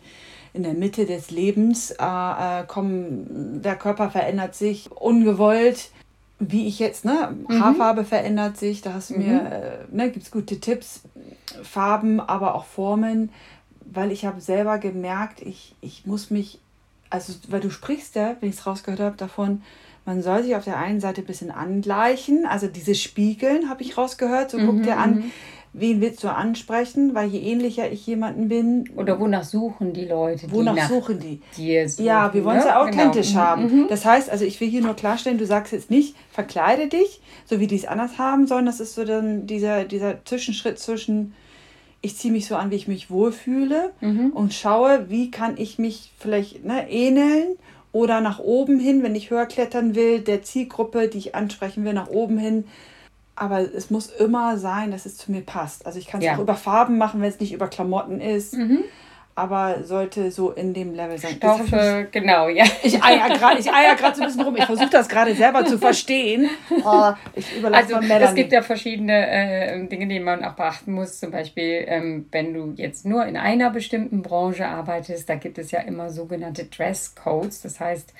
in 0.54 0.62
der 0.62 0.74
Mitte 0.74 1.06
des 1.06 1.30
Lebens 1.30 1.92
äh, 1.92 1.94
äh, 2.02 2.66
kommen, 2.66 3.62
der 3.62 3.76
Körper 3.76 4.10
verändert 4.10 4.54
sich 4.54 4.90
ungewollt. 4.90 5.90
Wie 6.38 6.66
ich 6.66 6.80
jetzt, 6.80 7.04
ne? 7.04 7.36
Mhm. 7.48 7.62
Haarfarbe 7.62 8.04
verändert 8.04 8.56
sich, 8.56 8.82
da 8.82 8.94
hast 8.94 9.10
du 9.10 9.14
mhm. 9.14 9.26
mir, 9.26 9.40
äh, 9.40 9.96
ne, 9.96 10.10
gibt 10.10 10.24
es 10.24 10.32
gute 10.32 10.58
Tipps, 10.58 11.02
Farben, 11.62 12.18
aber 12.20 12.54
auch 12.54 12.64
Formen, 12.64 13.30
weil 13.84 14.10
ich 14.10 14.24
habe 14.24 14.40
selber 14.40 14.78
gemerkt, 14.78 15.40
ich, 15.40 15.76
ich 15.80 16.04
muss 16.04 16.30
mich, 16.30 16.58
also 17.10 17.34
weil 17.48 17.60
du 17.60 17.70
sprichst 17.70 18.16
ja, 18.16 18.36
wenn 18.40 18.48
ich 18.48 18.56
es 18.56 18.66
rausgehört 18.66 19.00
habe, 19.00 19.16
davon, 19.16 19.62
man 20.04 20.20
soll 20.20 20.42
sich 20.42 20.56
auf 20.56 20.64
der 20.64 20.78
einen 20.78 21.00
Seite 21.00 21.20
ein 21.20 21.26
bisschen 21.26 21.52
angleichen, 21.52 22.44
also 22.44 22.66
diese 22.66 22.96
Spiegeln 22.96 23.68
habe 23.68 23.82
ich 23.82 23.96
rausgehört, 23.96 24.50
so 24.50 24.58
mhm, 24.58 24.66
guck 24.66 24.82
dir 24.82 24.96
an, 24.96 25.14
mhm 25.16 25.32
wen 25.74 26.00
willst 26.00 26.22
du 26.22 26.28
ansprechen, 26.28 27.14
weil 27.14 27.28
je 27.28 27.40
ähnlicher 27.40 27.90
ich 27.90 28.06
jemanden 28.06 28.48
bin. 28.48 28.88
Oder 28.94 29.18
wonach 29.18 29.44
suchen 29.44 29.92
die 29.92 30.04
Leute? 30.04 30.50
Wonach 30.50 30.74
die 30.74 30.94
suchen 30.94 31.18
die? 31.18 31.40
Suchen, 31.88 32.04
ja, 32.04 32.32
wir 32.34 32.44
wollen 32.44 32.58
es 32.58 32.64
ne? 32.64 32.70
ja 32.70 32.82
authentisch 32.82 33.30
genau. 33.30 33.40
haben. 33.40 33.62
Mhm. 33.64 33.86
Das 33.88 34.04
heißt, 34.04 34.28
also 34.28 34.44
ich 34.44 34.60
will 34.60 34.68
hier 34.68 34.82
nur 34.82 34.94
klarstellen, 34.94 35.38
du 35.38 35.46
sagst 35.46 35.72
jetzt 35.72 35.90
nicht, 35.90 36.14
verkleide 36.30 36.88
dich, 36.88 37.22
so 37.46 37.58
wie 37.58 37.66
die 37.66 37.76
es 37.76 37.86
anders 37.86 38.18
haben 38.18 38.46
sollen. 38.46 38.66
Das 38.66 38.80
ist 38.80 38.94
so 38.94 39.04
dann 39.04 39.46
dieser, 39.46 39.84
dieser 39.84 40.22
Zwischenschritt 40.24 40.78
zwischen, 40.78 41.34
ich 42.02 42.18
ziehe 42.18 42.32
mich 42.32 42.46
so 42.46 42.56
an, 42.56 42.70
wie 42.70 42.76
ich 42.76 42.88
mich 42.88 43.10
wohlfühle 43.10 43.92
mhm. 44.00 44.30
und 44.34 44.52
schaue, 44.52 45.08
wie 45.08 45.30
kann 45.30 45.56
ich 45.56 45.78
mich 45.78 46.12
vielleicht 46.18 46.64
ne, 46.66 46.90
ähneln 46.90 47.56
oder 47.92 48.20
nach 48.20 48.40
oben 48.40 48.78
hin, 48.78 49.02
wenn 49.02 49.14
ich 49.14 49.30
höher 49.30 49.46
klettern 49.46 49.94
will, 49.94 50.20
der 50.20 50.42
Zielgruppe, 50.42 51.08
die 51.08 51.18
ich 51.18 51.34
ansprechen 51.34 51.84
will, 51.84 51.94
nach 51.94 52.08
oben 52.08 52.36
hin 52.36 52.64
aber 53.34 53.60
es 53.60 53.90
muss 53.90 54.06
immer 54.08 54.58
sein, 54.58 54.90
dass 54.90 55.06
es 55.06 55.16
zu 55.16 55.32
mir 55.32 55.40
passt. 55.42 55.86
Also 55.86 55.98
ich 55.98 56.06
kann 56.06 56.20
es 56.20 56.26
Ja. 56.26 56.34
auch 56.36 56.40
über 56.40 56.54
Farben 56.54 56.98
machen, 56.98 57.20
wenn 57.22 57.28
es 57.28 57.40
nicht 57.40 57.52
über 57.52 57.68
Klamotten 57.68 58.20
ist, 58.20 58.56
aber 59.34 59.84
sollte 59.84 60.30
so 60.30 60.50
in 60.50 60.74
dem 60.74 60.92
Level 60.92 61.16
sein. 61.16 61.38
Ich 61.40 61.42
mich- 61.42 61.52
Stoffe, 61.68 62.08
genau, 62.12 62.48
ja. 62.48 62.64
Ich 62.82 63.02
eier 63.02 63.30
gerade 63.30 63.58
ich 63.58 63.72
eier 63.72 63.94
gerade 63.96 64.14
so 64.14 64.20
ein 64.20 64.26
bisschen 64.28 64.42
rum. 64.42 64.54
Ich 64.56 64.66
versuche 64.66 64.90
das 64.90 65.08
gerade 65.08 65.34
selber 65.34 65.64
zu 65.64 65.78
verstehen. 65.78 66.50
Oh, 66.84 67.12
ich 67.34 67.56
überlasse 67.56 67.96
Also 67.96 68.08
es 68.26 68.34
gibt 68.34 68.52
ja 68.52 68.60
verschiedene 68.60 69.26
äh, 69.30 69.86
Dinge, 69.86 70.06
die 70.06 70.20
man 70.20 70.44
auch 70.44 70.52
beachten 70.52 70.92
muss. 70.92 71.18
Zum 71.18 71.30
Beispiel, 71.30 71.84
ähm, 71.86 72.26
wenn 72.30 72.52
du 72.52 72.74
jetzt 72.76 73.06
nur 73.06 73.24
in 73.24 73.38
einer 73.38 73.70
bestimmten 73.70 74.20
Branche 74.20 74.66
arbeitest, 74.66 75.26
da 75.30 75.36
gibt 75.36 75.56
es 75.56 75.70
ja 75.70 75.80
immer 75.80 76.10
sogenannte 76.10 76.64
Dresscodes. 76.66 77.62
Das 77.62 77.80
heißt, 77.80 78.12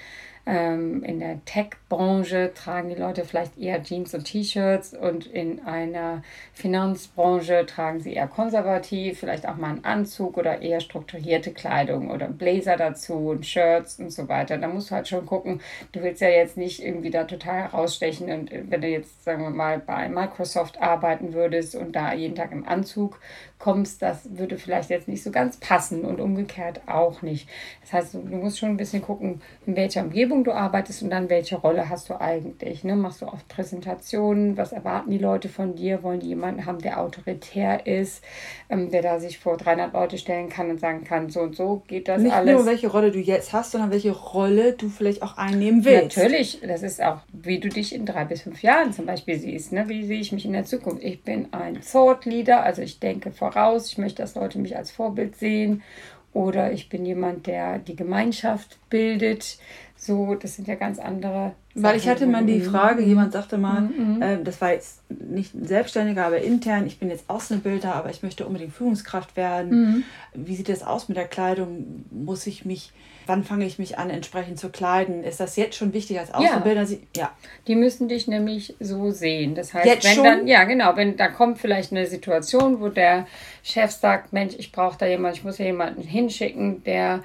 ähm, 0.45 1.05
in 1.05 1.21
der 1.21 1.45
Tech-Branche 1.45 2.53
tragen 2.55 2.89
die 2.89 2.97
Leute 2.97 3.25
vielleicht 3.25 3.57
eher 3.57 3.83
Jeans 3.83 4.13
und 4.13 4.25
T-Shirts 4.25 4.93
und 4.95 5.27
in 5.27 5.65
einer 5.65 6.23
Finanzbranche 6.53 7.65
tragen 7.67 8.01
sie 8.01 8.15
eher 8.15 8.27
konservativ, 8.27 9.21
vielleicht 9.21 9.47
auch 9.47 9.57
mal 9.57 9.71
einen 9.71 9.85
Anzug 9.85 10.37
oder 10.37 10.61
eher 10.61 10.81
strukturierte 10.81 11.53
Kleidung 11.53 12.11
oder 12.11 12.27
Blazer 12.27 12.77
dazu 12.77 13.31
und 13.31 13.47
Shirts 13.47 14.01
und 14.01 14.11
so 14.11 14.29
weiter. 14.29 14.59
Da 14.59 14.67
musst 14.67 14.91
du 14.91 14.97
halt 14.97 15.07
schon 15.07 15.27
gucken, 15.27 15.61
du 15.93 16.03
willst 16.03 16.21
ja 16.21 16.29
jetzt 16.29 16.57
nicht 16.57 16.83
irgendwie 16.83 17.11
da 17.11 17.25
total 17.25 17.71
herausstechen 17.71 18.31
und 18.31 18.51
äh, 18.51 18.65
wenn 18.69 18.81
du 18.81 18.89
jetzt, 18.89 19.23
sagen 19.23 19.43
wir 19.43 19.51
mal, 19.51 19.79
bei 19.79 20.09
Microsoft 20.09 20.83
arbeiten 20.83 21.35
würdest 21.35 21.77
und 21.77 21.95
da 21.95 22.13
jeden 22.13 22.35
Tag 22.35 22.51
im 22.51 22.67
Anzug 22.67 23.21
kommst, 23.63 24.03
das 24.03 24.37
würde 24.37 24.59
vielleicht 24.59 24.91
jetzt 24.91 25.07
nicht 25.07 25.23
so 25.23 25.31
ganz 25.31 25.57
passen 25.59 26.05
und 26.05 26.21
umgekehrt 26.21 26.81
auch 26.87 27.23
nicht. 27.23 27.49
Das 27.81 27.93
heißt, 27.93 28.15
du 28.15 28.19
musst 28.19 28.59
schon 28.59 28.71
ein 28.71 28.77
bisschen 28.77 29.03
gucken, 29.03 29.41
in 29.67 29.77
welcher 29.77 30.03
Umgebung 30.03 30.32
du 30.43 30.53
arbeitest 30.53 31.03
und 31.03 31.11
dann 31.11 31.29
welche 31.29 31.57
Rolle 31.57 31.89
hast 31.89 32.09
du 32.09 32.21
eigentlich. 32.21 32.83
Ne? 32.85 32.97
Machst 32.97 33.21
du 33.21 33.27
oft 33.27 33.47
Präsentationen? 33.49 34.57
Was 34.57 34.73
erwarten 34.73 35.11
die 35.11 35.19
Leute 35.19 35.49
von 35.49 35.77
dir? 35.77 36.03
Wollen 36.03 36.21
die 36.21 36.29
jemanden 36.29 36.65
haben, 36.65 36.79
der 36.79 37.01
autoritär 37.01 37.87
ist, 37.87 38.25
ähm, 38.71 38.91
der 38.91 39.03
da 39.03 39.21
sich 39.21 39.39
vor 39.39 39.59
300 39.59 39.93
Leute 39.93 40.17
stellen 40.17 40.49
kann 40.49 40.71
und 40.71 40.81
sagen 40.81 41.05
kann, 41.05 41.29
so 41.29 41.41
und 41.41 41.55
so 41.55 41.83
geht 41.87 42.09
das 42.09 42.23
nicht 42.23 42.33
alles? 42.33 42.55
nur, 42.55 42.67
welche 42.67 42.89
Rolle 42.89 43.12
du 43.12 43.19
jetzt 43.19 43.53
hast, 43.53 43.73
sondern 43.73 43.91
welche 43.91 44.12
Rolle 44.12 44.73
du 44.73 44.89
vielleicht 44.89 45.23
auch 45.23 45.37
einnehmen 45.37 45.85
willst. 45.85 46.17
Natürlich, 46.17 46.61
das 46.67 46.83
ist 46.83 47.03
auch, 47.03 47.19
wie 47.33 47.61
du 47.61 47.69
dich 47.69 47.95
in 47.95 48.07
drei 48.07 48.25
bis 48.25 48.43
fünf 48.43 48.62
Jahren 48.62 48.93
zum 48.93 49.05
Beispiel 49.05 49.39
siehst. 49.39 49.73
Ne? 49.73 49.89
Wie 49.89 50.07
sehe 50.07 50.21
ich 50.21 50.33
mich 50.33 50.47
in 50.47 50.55
der 50.55 50.65
Zukunft? 50.65 51.05
Ich 51.05 51.23
bin 51.23 51.53
ein 51.53 51.81
Thought 51.83 52.25
Leader, 52.25 52.62
also 52.62 52.81
ich 52.81 52.99
denke 52.99 53.31
voraus, 53.31 53.89
ich 53.91 53.99
möchte, 53.99 54.23
dass 54.23 54.35
Leute 54.35 54.59
mich 54.59 54.77
als 54.77 54.91
Vorbild 54.91 55.37
sehen. 55.37 55.83
Oder 56.35 56.73
ich 56.73 56.89
bin 56.89 57.05
jemand, 57.05 57.47
der 57.47 57.79
die 57.79 57.97
Gemeinschaft 57.97 58.79
bildet. 58.89 59.59
So, 60.05 60.35
das 60.35 60.57
sind 60.57 60.67
ja 60.67 60.75
ganz 60.75 60.99
andere. 60.99 61.53
Weil 61.77 61.95
ich 61.95 62.03
Sachen. 62.03 62.11
hatte 62.17 62.27
mal 62.27 62.45
die 62.45 62.59
Mhm. 62.59 62.65
Frage, 62.65 63.03
jemand 63.05 63.33
sagte 63.33 63.57
mal, 63.57 63.89
äh, 64.21 64.43
das 64.43 64.61
war 64.61 64.73
jetzt 64.73 65.01
nicht 65.09 65.55
ein 65.55 65.65
Selbstständiger, 65.65 66.27
aber 66.27 66.39
intern, 66.39 66.89
ich 66.89 66.99
bin 66.99 67.09
jetzt 67.09 67.31
Außenbilder, 67.31 67.95
aber 67.95 68.11
ich 68.11 68.25
möchte 68.25 68.45
unbedingt 68.45 68.73
Führungskraft 68.73 69.37
werden. 69.37 70.05
Wie 70.35 70.57
sieht 70.57 70.69
das 70.69 70.83
aus 70.83 71.07
mit 71.09 71.17
der 71.17 71.29
Kleidung? 71.29 72.05
Muss 72.11 72.49
ich 72.49 72.65
mich, 72.65 72.91
wann 73.27 73.45
fange 73.45 73.65
ich 73.65 73.79
mich 73.79 73.97
an, 73.97 74.11
entsprechend 74.11 74.59
zu 74.59 74.71
kleiden? 74.71 75.23
Ist 75.23 75.39
das 75.39 75.55
jetzt 75.55 75.77
schon 75.77 75.93
wichtig 75.93 76.19
als 76.19 76.35
Außenbilder? 76.35 76.85
Sie- 76.85 77.07
Ja. 77.17 77.31
Die 77.69 77.77
müssen 77.77 78.09
dich 78.09 78.27
nämlich 78.27 78.75
so 78.81 79.13
sehen. 79.13 79.55
Das 79.55 79.73
heißt, 79.73 79.87
Jetzt 79.87 80.05
wenn 80.05 80.15
schon? 80.17 80.25
dann, 80.25 80.47
ja 80.49 80.65
genau, 80.65 80.97
wenn 80.97 81.17
da 81.17 81.29
kommt 81.29 81.59
vielleicht 81.59 81.93
eine 81.93 82.09
Situation, 82.09 82.81
wo 82.81 82.89
der 82.89 83.29
Chef 83.63 83.93
sagt, 83.93 84.33
Mensch, 84.33 84.55
ich 84.59 84.73
brauche 84.73 84.99
da 84.99 85.07
jemanden, 85.07 85.37
ich 85.39 85.45
muss 85.45 85.59
hier 85.59 85.67
jemanden 85.67 86.03
hinschicken, 86.03 86.83
der 86.83 87.21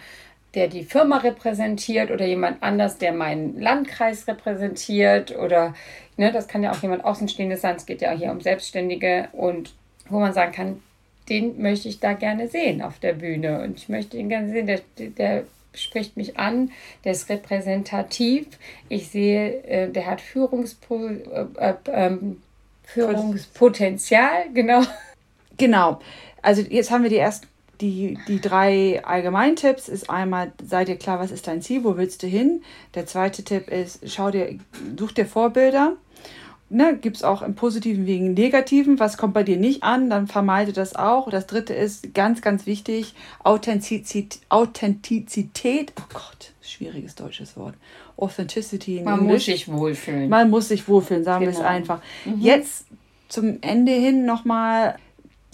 der 0.58 0.68
die 0.68 0.84
Firma 0.84 1.18
repräsentiert 1.18 2.10
oder 2.10 2.26
jemand 2.26 2.64
anders, 2.64 2.98
der 2.98 3.14
meinen 3.14 3.62
Landkreis 3.62 4.28
repräsentiert 4.28 5.38
oder 5.38 5.76
ne, 6.18 6.32
das 6.32 6.48
kann 6.48 6.64
ja 6.64 6.72
auch 6.72 6.82
jemand 6.82 7.06
Außenstehendes 7.06 7.62
sein. 7.62 7.76
Es 7.76 7.86
geht 7.86 8.02
ja 8.02 8.12
hier 8.12 8.32
um 8.32 8.42
Selbstständige 8.42 9.30
und 9.34 9.76
wo 10.10 10.20
man 10.20 10.34
sagen 10.34 10.54
kann, 10.54 10.82
den 11.30 11.62
möchte 11.62 11.90
ich 11.90 12.00
da 12.00 12.14
gerne 12.14 12.48
sehen 12.48 12.82
auf 12.82 12.98
der 12.98 13.14
Bühne 13.14 13.62
und 13.62 13.78
ich 13.78 13.88
möchte 13.88 14.18
ihn 14.18 14.30
gerne 14.30 14.50
sehen, 14.50 14.66
der, 14.66 14.82
der 14.98 15.44
spricht 15.76 16.18
mich 16.18 16.40
an, 16.40 16.72
der 17.04 17.12
ist 17.12 17.30
repräsentativ. 17.30 18.48
Ich 18.90 19.10
sehe, 19.10 19.64
äh, 19.64 19.92
der 19.92 20.08
hat 20.08 20.22
Führungspo 20.22 21.08
äh, 21.08 21.46
äh, 21.58 21.74
ähm, 21.92 22.42
Führungspotenzial, 22.84 24.46
genau. 24.56 24.82
Genau. 25.58 26.00
Also 26.42 26.64
jetzt 26.64 26.90
haben 26.90 27.04
wir 27.04 27.12
die 27.12 27.18
ersten, 27.18 27.46
die, 27.82 28.18
die 28.28 28.42
drei 28.42 29.04
Allgemeintipps 29.06 29.88
ist 29.90 30.10
einmal, 30.10 30.52
sei 30.66 30.86
dir 30.86 30.96
klar, 30.98 31.20
was 31.20 31.32
ist 31.32 31.48
dein 31.48 31.62
Ziel, 31.62 31.84
wo 31.84 31.98
willst 31.98 32.24
du 32.24 32.28
hin? 32.28 32.62
Der 32.96 33.06
zweite 33.06 33.44
Tipp 33.44 33.70
ist, 33.70 34.00
schau 34.10 34.32
dir, 34.32 34.58
such 35.00 35.12
dir 35.14 35.26
Vorbilder. 35.26 35.94
Ne, 36.70 36.98
Gibt 36.98 37.16
es 37.16 37.24
auch 37.24 37.44
im 37.44 37.56
Positiven 37.56 38.06
im 38.06 38.34
Negativen. 38.34 39.00
Was 39.00 39.16
kommt 39.18 39.34
bei 39.34 39.44
dir 39.44 39.56
nicht 39.56 39.84
an, 39.84 40.10
dann 40.10 40.28
vermeide 40.28 40.74
das 40.74 40.98
auch. 40.98 41.30
Das 41.30 41.48
dritte 41.48 41.74
ist 41.74 42.14
ganz, 42.14 42.42
ganz 42.42 42.66
wichtig, 42.66 43.14
Authentizität. 43.42 44.40
Authentizität. 44.50 45.94
Oh 45.98 46.04
Gott, 46.14 46.52
schwieriges 46.62 47.16
deutsches 47.16 47.56
Wort. 47.56 47.76
Authenticity 48.18 48.98
in 48.98 49.06
Man 49.06 49.20
muss 49.20 49.28
Englisch. 49.28 49.46
sich 49.46 49.72
wohlfühlen. 49.72 50.28
Man 50.30 50.50
muss 50.50 50.68
sich 50.68 50.88
wohlfühlen, 50.90 51.24
sagen 51.24 51.42
wir 51.46 51.52
es 51.52 51.58
Genau. 51.58 51.70
einfach. 51.70 52.02
Jetzt 52.38 52.86
zum 53.30 53.60
Ende 53.62 53.92
hin 53.94 54.26
nochmal, 54.26 54.98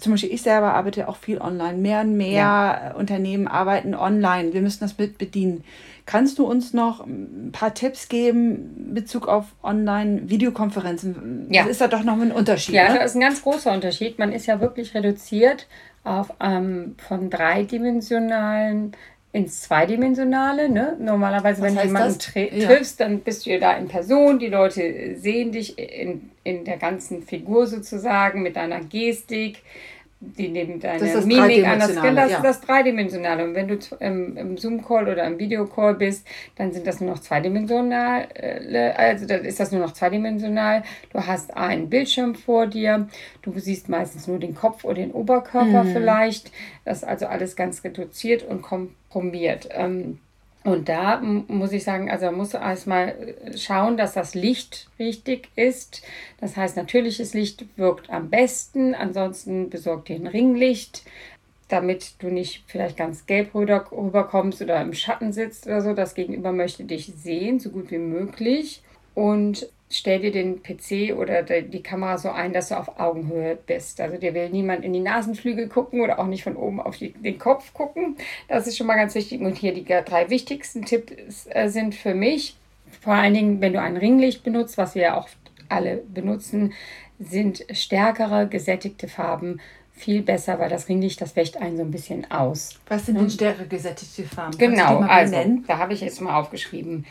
zum 0.03 0.13
Beispiel 0.13 0.33
ich 0.33 0.41
selber 0.41 0.73
arbeite 0.73 1.07
auch 1.07 1.15
viel 1.15 1.39
online. 1.39 1.77
Mehr 1.77 2.01
und 2.01 2.17
mehr 2.17 2.95
Unternehmen 2.97 3.47
arbeiten 3.47 3.95
online. 3.95 4.53
Wir 4.53 4.61
müssen 4.61 4.81
das 4.81 4.97
mit 4.97 5.17
bedienen. 5.17 5.63
Kannst 6.05 6.37
du 6.37 6.45
uns 6.45 6.73
noch 6.73 7.05
ein 7.05 7.51
paar 7.53 7.73
Tipps 7.73 8.09
geben 8.09 8.75
in 8.77 8.93
Bezug 8.93 9.29
auf 9.29 9.45
Online-Videokonferenzen? 9.63 11.47
Ja. 11.49 11.63
Das 11.63 11.71
ist 11.71 11.81
da 11.81 11.87
doch 11.87 12.03
noch 12.03 12.19
ein 12.19 12.33
Unterschied. 12.33 12.75
Ja, 12.75 12.91
ne? 12.91 12.99
das 12.99 13.11
ist 13.11 13.15
ein 13.15 13.21
ganz 13.21 13.41
großer 13.41 13.71
Unterschied. 13.71 14.19
Man 14.19 14.33
ist 14.33 14.45
ja 14.45 14.59
wirklich 14.59 14.93
reduziert 14.93 15.67
auf 16.03 16.33
ähm, 16.41 16.95
von 17.07 17.29
dreidimensionalen 17.29 18.93
ins 19.33 19.61
zweidimensionale. 19.61 20.69
Ne? 20.69 20.95
Normalerweise, 20.99 21.61
wenn 21.63 21.75
du 21.75 21.83
jemanden 21.83 22.19
tri 22.19 22.49
Ja. 22.53 22.67
triffst, 22.67 22.99
dann 22.99 23.21
bist 23.21 23.45
du 23.45 23.49
ja 23.49 23.57
da 23.57 23.73
in 23.73 23.87
Person. 23.87 24.37
Die 24.37 24.47
Leute 24.47 25.15
sehen 25.17 25.51
dich 25.51 25.79
in, 25.79 26.29
in 26.43 26.65
der 26.65 26.77
ganzen 26.77 27.23
Figur 27.23 27.65
sozusagen 27.65 28.43
mit 28.43 28.55
deiner 28.55 28.81
Gestik. 28.81 29.63
Die 30.37 30.47
nehmen 30.47 30.79
deine 30.79 30.99
Das 30.99 31.09
ist 31.09 31.15
das 31.15 31.25
Mimik 31.25 31.67
an. 31.67 31.79
Das, 31.79 31.93
Dreidimensionale, 31.93 32.15
das 32.15 32.31
ja. 32.31 32.37
ist 32.37 32.43
das 32.43 32.61
Dreidimensionale. 32.61 33.43
Und 33.43 33.55
wenn 33.55 33.67
du 33.67 33.77
im, 33.99 34.37
im 34.37 34.57
Zoom-Call 34.57 35.09
oder 35.09 35.25
im 35.25 35.37
Videocall 35.37 35.95
bist, 35.95 36.25
dann 36.55 36.71
sind 36.71 36.87
das 36.87 37.01
nur 37.01 37.11
noch 37.11 37.19
zweidimensional. 37.19 38.27
äh, 38.33 38.91
Also 38.95 39.25
dann 39.25 39.43
ist 39.43 39.59
das 39.59 39.71
nur 39.71 39.81
noch 39.81 39.91
zweidimensional. 39.93 40.83
Du 41.11 41.19
hast 41.19 41.55
einen 41.57 41.89
Bildschirm 41.89 42.35
vor 42.35 42.67
dir. 42.67 43.07
Du 43.41 43.51
siehst 43.59 43.89
meistens 43.89 44.27
nur 44.27 44.39
den 44.39 44.55
Kopf 44.55 44.85
oder 44.85 44.95
den 44.95 45.11
Oberkörper 45.11 45.85
vielleicht. 45.91 46.51
Das 46.85 46.99
ist 46.99 47.03
also 47.03 47.25
alles 47.25 47.55
ganz 47.55 47.83
reduziert 47.83 48.43
und 48.43 48.61
komprimiert. 48.61 49.69
Ähm, 49.71 50.19
und 50.63 50.87
da 50.87 51.19
muss 51.19 51.73
ich 51.73 51.83
sagen, 51.83 52.09
also 52.09 52.27
man 52.27 52.35
muss 52.35 52.53
erstmal 52.53 53.09
äh, 53.09 53.57
schauen, 53.57 53.97
dass 53.97 54.13
das 54.13 54.33
Licht 54.33 54.89
richtig 54.97 55.49
ist. 55.55 56.03
Das 56.39 56.55
heißt, 56.55 56.77
natürliches 56.77 57.33
Licht 57.33 57.65
wirkt 57.75 58.09
am 58.09 58.29
besten. 58.29 58.95
Ansonsten 58.95 59.69
besorgt 59.69 60.07
dir 60.07 60.15
ein 60.15 60.27
Ringlicht, 60.27 61.03
damit 61.67 62.15
du 62.19 62.27
nicht 62.27 62.63
vielleicht 62.67 62.95
ganz 62.95 63.25
gelb 63.25 63.53
rüber, 63.53 63.85
rüberkommst 63.91 64.61
oder 64.61 64.81
im 64.81 64.93
Schatten 64.93 65.33
sitzt 65.33 65.67
oder 65.67 65.81
so. 65.81 65.93
Das 65.93 66.15
Gegenüber 66.15 66.53
möchte 66.53 66.85
dich 66.85 67.11
sehen, 67.17 67.59
so 67.59 67.69
gut 67.69 67.91
wie 67.91 67.97
möglich. 67.97 68.81
Und 69.15 69.69
stell 69.89 70.19
dir 70.19 70.31
den 70.31 70.63
PC 70.63 71.15
oder 71.15 71.43
die 71.43 71.83
Kamera 71.83 72.17
so 72.17 72.29
ein, 72.29 72.53
dass 72.53 72.69
du 72.69 72.75
auf 72.75 72.99
Augenhöhe 72.99 73.55
bist. 73.55 74.01
Also 74.01 74.17
dir 74.17 74.33
will 74.33 74.49
niemand 74.49 74.83
in 74.83 74.93
die 74.93 74.99
Nasenflügel 74.99 75.67
gucken 75.67 76.01
oder 76.01 76.19
auch 76.19 76.27
nicht 76.27 76.43
von 76.43 76.55
oben 76.55 76.79
auf 76.79 76.97
die, 76.97 77.13
den 77.13 77.37
Kopf 77.37 77.73
gucken. 77.73 78.17
Das 78.47 78.67
ist 78.67 78.77
schon 78.77 78.87
mal 78.87 78.95
ganz 78.95 79.15
wichtig. 79.15 79.41
Und 79.41 79.57
hier 79.57 79.73
die 79.73 79.85
drei 79.85 80.29
wichtigsten 80.29 80.83
Tipps 80.85 81.47
äh, 81.49 81.69
sind 81.69 81.95
für 81.95 82.15
mich, 82.15 82.55
vor 83.01 83.13
allen 83.13 83.33
Dingen, 83.33 83.61
wenn 83.61 83.73
du 83.73 83.81
ein 83.81 83.97
Ringlicht 83.97 84.43
benutzt, 84.43 84.77
was 84.77 84.95
wir 84.95 85.01
ja 85.03 85.17
auch 85.17 85.29
alle 85.69 85.97
benutzen, 85.97 86.73
sind 87.19 87.65
stärkere, 87.71 88.47
gesättigte 88.47 89.07
Farben 89.07 89.59
viel 89.93 90.23
besser, 90.23 90.59
weil 90.59 90.69
das 90.69 90.89
Ringlicht, 90.89 91.21
das 91.21 91.35
wächt 91.35 91.57
einen 91.57 91.77
so 91.77 91.83
ein 91.83 91.91
bisschen 91.91 92.29
aus. 92.31 92.79
Was 92.87 93.05
sind 93.05 93.19
denn 93.19 93.29
stärker 93.29 93.65
gesättigte 93.65 94.23
Farben? 94.23 94.57
Genau, 94.57 94.99
also 94.99 95.35
da 95.67 95.77
habe 95.77 95.93
ich 95.93 96.01
jetzt 96.01 96.19
mal 96.19 96.35
aufgeschrieben. 96.35 97.05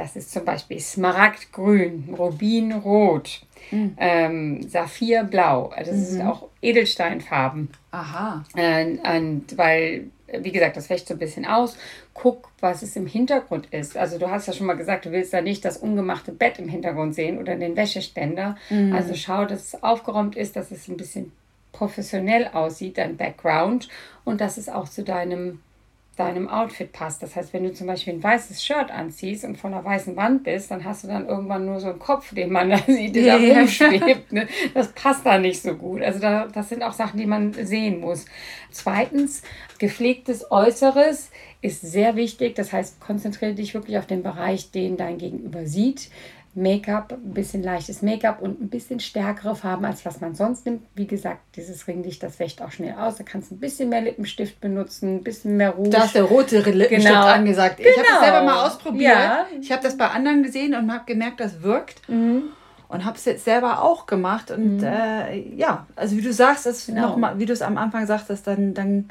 Das 0.00 0.16
ist 0.16 0.32
zum 0.32 0.46
Beispiel 0.46 0.80
Smaragdgrün, 0.80 2.14
Rubinrot, 2.16 3.42
Hm. 3.68 3.94
ähm, 3.98 4.62
Saphirblau. 4.66 5.66
Also 5.76 5.90
das 5.90 6.00
Mhm. 6.00 6.04
sind 6.04 6.22
auch 6.26 6.48
Edelsteinfarben. 6.62 7.68
Aha. 7.90 8.42
Äh, 8.56 8.96
und 9.18 9.44
weil, 9.58 10.06
wie 10.38 10.52
gesagt, 10.52 10.78
das 10.78 10.88
wächt 10.88 11.06
so 11.06 11.14
ein 11.14 11.18
bisschen 11.18 11.44
aus. 11.44 11.76
Guck, 12.14 12.48
was 12.60 12.80
es 12.82 12.96
im 12.96 13.06
Hintergrund 13.06 13.66
ist. 13.72 13.98
Also 13.98 14.18
du 14.18 14.30
hast 14.30 14.46
ja 14.46 14.54
schon 14.54 14.66
mal 14.66 14.76
gesagt, 14.76 15.04
du 15.04 15.12
willst 15.12 15.34
da 15.34 15.42
nicht 15.42 15.66
das 15.66 15.76
ungemachte 15.76 16.32
Bett 16.32 16.58
im 16.58 16.68
Hintergrund 16.70 17.14
sehen 17.14 17.36
oder 17.38 17.54
den 17.56 17.76
Wäscheständer. 17.76 18.56
Mhm. 18.70 18.94
Also 18.94 19.14
schau, 19.14 19.44
dass 19.44 19.74
es 19.74 19.82
aufgeräumt 19.82 20.34
ist, 20.34 20.56
dass 20.56 20.70
es 20.70 20.88
ein 20.88 20.96
bisschen 20.96 21.30
professionell 21.72 22.48
aussieht, 22.54 22.96
dein 22.96 23.18
Background 23.18 23.90
und 24.24 24.40
dass 24.40 24.56
es 24.56 24.70
auch 24.70 24.88
zu 24.88 25.02
deinem 25.04 25.60
deinem 26.20 26.48
Outfit 26.48 26.92
passt. 26.92 27.22
Das 27.22 27.34
heißt, 27.34 27.52
wenn 27.52 27.64
du 27.64 27.72
zum 27.72 27.86
Beispiel 27.86 28.12
ein 28.12 28.22
weißes 28.22 28.64
Shirt 28.64 28.90
anziehst 28.90 29.44
und 29.44 29.56
von 29.56 29.72
einer 29.72 29.84
weißen 29.84 30.14
Wand 30.16 30.44
bist, 30.44 30.70
dann 30.70 30.84
hast 30.84 31.04
du 31.04 31.08
dann 31.08 31.26
irgendwann 31.26 31.64
nur 31.64 31.80
so 31.80 31.88
einen 31.88 31.98
Kopf, 31.98 32.34
den 32.34 32.52
man 32.52 32.70
da 32.70 32.78
sieht, 32.86 33.16
der 33.16 33.38
yeah. 33.38 33.54
da 33.54 33.60
rumschwebt. 33.60 34.32
Ne? 34.32 34.46
Das 34.74 34.92
passt 34.92 35.24
da 35.24 35.38
nicht 35.38 35.62
so 35.62 35.74
gut. 35.74 36.02
Also 36.02 36.20
da, 36.20 36.46
das 36.46 36.68
sind 36.68 36.82
auch 36.82 36.92
Sachen, 36.92 37.18
die 37.18 37.26
man 37.26 37.52
sehen 37.54 38.00
muss. 38.00 38.26
Zweitens, 38.70 39.42
gepflegtes 39.78 40.50
Äußeres 40.50 41.30
ist 41.62 41.80
sehr 41.82 42.16
wichtig. 42.16 42.54
Das 42.54 42.72
heißt, 42.72 43.00
konzentriere 43.00 43.54
dich 43.54 43.74
wirklich 43.74 43.98
auf 43.98 44.06
den 44.06 44.22
Bereich, 44.22 44.70
den 44.70 44.96
dein 44.96 45.18
Gegenüber 45.18 45.66
sieht. 45.66 46.10
Make-up, 46.54 47.12
ein 47.12 47.32
bisschen 47.32 47.62
leichtes 47.62 48.02
Make-up 48.02 48.42
und 48.42 48.60
ein 48.60 48.68
bisschen 48.68 48.98
stärkere 48.98 49.54
Farben, 49.54 49.84
als 49.84 50.04
was 50.04 50.20
man 50.20 50.34
sonst 50.34 50.66
nimmt. 50.66 50.82
Wie 50.96 51.06
gesagt, 51.06 51.40
dieses 51.54 51.86
Ringlicht, 51.86 52.22
das 52.24 52.40
wächt 52.40 52.60
auch 52.60 52.72
schnell 52.72 52.94
aus. 52.94 53.16
Da 53.16 53.24
kannst 53.24 53.50
du 53.50 53.54
ein 53.54 53.60
bisschen 53.60 53.88
mehr 53.88 54.00
Lippenstift 54.00 54.60
benutzen, 54.60 55.16
ein 55.16 55.22
bisschen 55.22 55.56
mehr 55.56 55.70
Rouge. 55.70 55.90
Da 55.90 56.04
ist 56.04 56.16
der 56.16 56.24
rote 56.24 56.58
Lippenstift 56.58 57.14
genau. 57.14 57.26
angesagt. 57.26 57.76
Genau. 57.76 57.88
Ich 57.88 57.96
habe 57.98 58.08
das 58.08 58.20
selber 58.20 58.42
mal 58.42 58.66
ausprobiert. 58.66 59.14
Ja. 59.14 59.46
Ich 59.60 59.70
habe 59.70 59.82
das 59.82 59.96
bei 59.96 60.08
anderen 60.08 60.42
gesehen 60.42 60.74
und 60.74 60.92
habe 60.92 61.04
gemerkt, 61.06 61.38
das 61.38 61.62
wirkt. 61.62 62.08
Mhm. 62.08 62.44
Und 62.88 63.04
habe 63.04 63.16
es 63.16 63.24
jetzt 63.24 63.44
selber 63.44 63.84
auch 63.84 64.06
gemacht. 64.06 64.50
Und 64.50 64.78
mhm. 64.78 64.84
äh, 64.84 65.38
ja, 65.54 65.86
also 65.94 66.16
wie 66.16 66.22
du 66.22 66.32
sagst, 66.32 66.66
das 66.66 66.86
genau. 66.86 67.10
noch 67.10 67.16
mal, 67.16 67.38
wie 67.38 67.46
du 67.46 67.52
es 67.52 67.62
am 67.62 67.78
Anfang 67.78 68.06
sagtest, 68.06 68.48
dann, 68.48 68.74
dann 68.74 69.08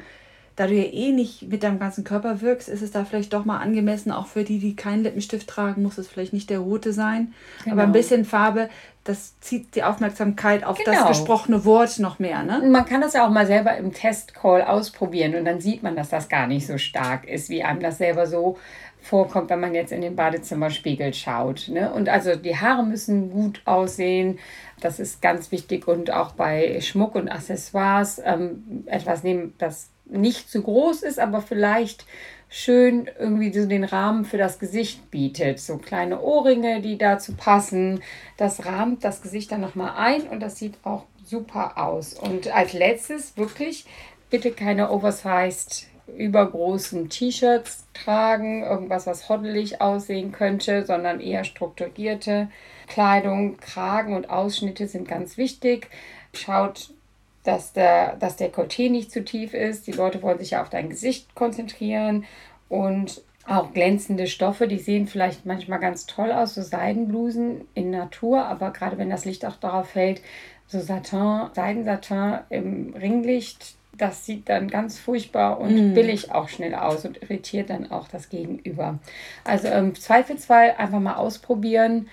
da 0.60 0.66
du 0.66 0.74
ja 0.74 0.92
eh 0.92 1.10
nicht 1.12 1.48
mit 1.48 1.62
deinem 1.62 1.78
ganzen 1.78 2.04
Körper 2.04 2.42
wirkst, 2.42 2.68
ist 2.68 2.82
es 2.82 2.90
da 2.90 3.06
vielleicht 3.06 3.32
doch 3.32 3.46
mal 3.46 3.60
angemessen, 3.60 4.12
auch 4.12 4.26
für 4.26 4.44
die, 4.44 4.58
die 4.58 4.76
keinen 4.76 5.02
Lippenstift 5.02 5.48
tragen, 5.48 5.82
muss 5.82 5.96
es 5.96 6.06
vielleicht 6.06 6.34
nicht 6.34 6.50
der 6.50 6.58
rote 6.58 6.92
sein. 6.92 7.32
Genau. 7.64 7.76
Aber 7.76 7.84
ein 7.84 7.92
bisschen 7.92 8.26
Farbe, 8.26 8.68
das 9.02 9.40
zieht 9.40 9.74
die 9.74 9.84
Aufmerksamkeit 9.84 10.62
auf 10.62 10.76
genau. 10.76 10.92
das 10.92 11.08
gesprochene 11.08 11.64
Wort 11.64 11.98
noch 11.98 12.18
mehr. 12.18 12.42
Ne? 12.42 12.60
Man 12.68 12.84
kann 12.84 13.00
das 13.00 13.14
ja 13.14 13.26
auch 13.26 13.30
mal 13.30 13.46
selber 13.46 13.74
im 13.78 13.94
Testcall 13.94 14.60
ausprobieren 14.60 15.34
und 15.34 15.46
dann 15.46 15.62
sieht 15.62 15.82
man, 15.82 15.96
dass 15.96 16.10
das 16.10 16.28
gar 16.28 16.46
nicht 16.46 16.66
so 16.66 16.76
stark 16.76 17.26
ist, 17.26 17.48
wie 17.48 17.62
einem 17.62 17.80
das 17.80 17.96
selber 17.96 18.26
so 18.26 18.58
vorkommt, 19.00 19.48
wenn 19.48 19.60
man 19.60 19.74
jetzt 19.74 19.92
in 19.92 20.02
den 20.02 20.14
Badezimmerspiegel 20.14 21.14
schaut. 21.14 21.68
Ne? 21.68 21.90
Und 21.90 22.10
also 22.10 22.36
die 22.36 22.58
Haare 22.58 22.84
müssen 22.84 23.30
gut 23.30 23.62
aussehen. 23.64 24.38
Das 24.78 25.00
ist 25.00 25.22
ganz 25.22 25.50
wichtig 25.52 25.88
und 25.88 26.12
auch 26.12 26.32
bei 26.32 26.82
Schmuck 26.82 27.14
und 27.14 27.30
Accessoires 27.30 28.20
ähm, 28.22 28.84
etwas 28.84 29.22
nehmen, 29.22 29.54
das 29.56 29.88
nicht 30.10 30.50
zu 30.50 30.62
groß 30.62 31.02
ist, 31.02 31.18
aber 31.18 31.40
vielleicht 31.40 32.06
schön 32.48 33.08
irgendwie 33.18 33.52
so 33.52 33.66
den 33.66 33.84
Rahmen 33.84 34.24
für 34.24 34.36
das 34.36 34.58
Gesicht 34.58 35.10
bietet. 35.10 35.60
So 35.60 35.78
kleine 35.78 36.20
Ohrringe, 36.20 36.80
die 36.80 36.98
dazu 36.98 37.34
passen. 37.34 38.02
Das 38.36 38.66
rahmt 38.66 39.04
das 39.04 39.22
Gesicht 39.22 39.52
dann 39.52 39.60
nochmal 39.60 39.92
ein 39.96 40.22
und 40.22 40.40
das 40.40 40.58
sieht 40.58 40.74
auch 40.82 41.04
super 41.24 41.78
aus. 41.78 42.14
Und 42.14 42.48
als 42.54 42.72
letztes 42.72 43.36
wirklich 43.36 43.86
bitte 44.30 44.50
keine 44.50 44.90
oversized 44.90 45.86
übergroßen 46.16 47.08
T-Shirts 47.08 47.86
tragen, 47.94 48.64
irgendwas, 48.64 49.06
was 49.06 49.28
hoddelig 49.28 49.80
aussehen 49.80 50.32
könnte, 50.32 50.84
sondern 50.84 51.20
eher 51.20 51.44
strukturierte 51.44 52.48
Kleidung, 52.88 53.58
Kragen 53.58 54.14
und 54.14 54.28
Ausschnitte 54.28 54.88
sind 54.88 55.06
ganz 55.06 55.36
wichtig. 55.36 55.88
Schaut 56.32 56.92
dass 57.42 57.72
der, 57.72 58.16
dass 58.16 58.36
der 58.36 58.52
Dekolleté 58.52 58.90
nicht 58.90 59.10
zu 59.10 59.24
tief 59.24 59.54
ist. 59.54 59.86
Die 59.86 59.92
Leute 59.92 60.22
wollen 60.22 60.38
sich 60.38 60.50
ja 60.50 60.62
auf 60.62 60.70
dein 60.70 60.90
Gesicht 60.90 61.34
konzentrieren 61.34 62.24
und 62.68 63.22
auch 63.46 63.72
glänzende 63.72 64.26
Stoffe, 64.26 64.68
die 64.68 64.78
sehen 64.78 65.06
vielleicht 65.06 65.46
manchmal 65.46 65.80
ganz 65.80 66.06
toll 66.06 66.30
aus, 66.30 66.54
so 66.54 66.62
Seidenblusen 66.62 67.62
in 67.74 67.90
Natur, 67.90 68.44
aber 68.44 68.70
gerade 68.70 68.98
wenn 68.98 69.10
das 69.10 69.24
Licht 69.24 69.44
auch 69.44 69.56
darauf 69.56 69.90
fällt, 69.90 70.20
so 70.66 70.78
Satin, 70.78 71.48
Seidensatin 71.52 72.40
im 72.50 72.94
Ringlicht, 72.94 73.74
das 73.96 74.24
sieht 74.24 74.48
dann 74.48 74.68
ganz 74.68 74.98
furchtbar 74.98 75.58
und 75.58 75.92
mm. 75.92 75.94
billig 75.94 76.32
auch 76.32 76.48
schnell 76.48 76.74
aus 76.74 77.04
und 77.04 77.22
irritiert 77.22 77.70
dann 77.70 77.90
auch 77.90 78.08
das 78.08 78.28
Gegenüber. 78.28 78.98
Also 79.44 79.68
im 79.68 79.86
ähm, 79.86 79.94
Zweifelsfall 79.94 80.74
einfach 80.78 81.00
mal 81.00 81.16
ausprobieren 81.16 82.08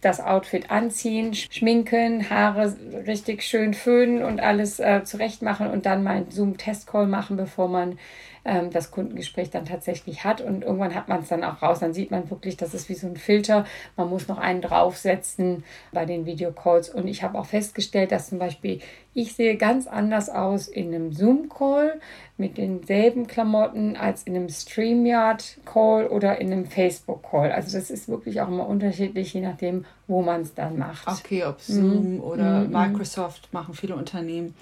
das 0.00 0.20
Outfit 0.20 0.70
anziehen, 0.70 1.34
schminken, 1.34 2.28
Haare 2.30 2.76
richtig 3.06 3.42
schön 3.42 3.74
föhnen 3.74 4.22
und 4.22 4.40
alles 4.40 4.78
äh, 4.78 5.02
zurecht 5.04 5.42
machen 5.42 5.68
und 5.70 5.86
dann 5.86 6.02
mal 6.02 6.16
einen 6.16 6.30
Zoom-Test-Call 6.30 7.06
machen, 7.06 7.36
bevor 7.36 7.68
man 7.68 7.98
ähm, 8.46 8.70
das 8.70 8.90
Kundengespräch 8.90 9.50
dann 9.50 9.66
tatsächlich 9.66 10.24
hat. 10.24 10.40
Und 10.40 10.62
irgendwann 10.62 10.94
hat 10.94 11.08
man 11.08 11.20
es 11.20 11.28
dann 11.28 11.44
auch 11.44 11.62
raus. 11.62 11.80
Dann 11.80 11.92
sieht 11.92 12.10
man 12.10 12.30
wirklich, 12.30 12.56
das 12.56 12.74
ist 12.74 12.88
wie 12.88 12.94
so 12.94 13.06
ein 13.06 13.16
Filter. 13.16 13.66
Man 13.96 14.08
muss 14.08 14.28
noch 14.28 14.38
einen 14.38 14.62
draufsetzen 14.62 15.64
bei 15.92 16.06
den 16.06 16.26
Videocalls. 16.26 16.88
Und 16.88 17.08
ich 17.08 17.22
habe 17.22 17.38
auch 17.38 17.46
festgestellt, 17.46 18.12
dass 18.12 18.28
zum 18.28 18.38
Beispiel 18.38 18.80
ich 19.16 19.34
sehe 19.34 19.56
ganz 19.56 19.86
anders 19.86 20.28
aus 20.28 20.68
in 20.68 20.94
einem 20.94 21.10
Zoom-Call 21.10 22.00
mit 22.36 22.58
denselben 22.58 23.26
Klamotten 23.26 23.96
als 23.96 24.24
in 24.24 24.36
einem 24.36 24.50
StreamYard-Call 24.50 26.08
oder 26.08 26.38
in 26.38 26.52
einem 26.52 26.66
Facebook-Call. 26.66 27.50
Also 27.50 27.78
das 27.78 27.90
ist 27.90 28.10
wirklich 28.10 28.42
auch 28.42 28.48
immer 28.48 28.68
unterschiedlich, 28.68 29.32
je 29.32 29.40
nachdem, 29.40 29.86
wo 30.06 30.20
man 30.20 30.42
es 30.42 30.52
dann 30.52 30.76
macht. 30.76 31.08
Okay, 31.08 31.44
ob 31.44 31.62
Zoom 31.62 32.16
mhm. 32.16 32.20
oder 32.20 32.64
mhm. 32.64 32.72
Microsoft 32.72 33.50
machen 33.54 33.72
viele 33.72 33.96
Unternehmen, 33.96 34.54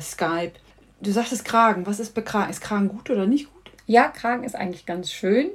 Skype. 0.00 0.52
Du 1.00 1.12
sagtest 1.12 1.44
Kragen. 1.44 1.86
Was 1.86 2.00
ist 2.00 2.12
Bekragen? 2.14 2.50
Ist 2.50 2.60
Kragen 2.60 2.88
gut 2.88 3.08
oder 3.08 3.26
nicht 3.26 3.52
gut? 3.52 3.70
Ja, 3.86 4.08
Kragen 4.08 4.42
ist 4.42 4.56
eigentlich 4.56 4.84
ganz 4.84 5.12
schön. 5.12 5.50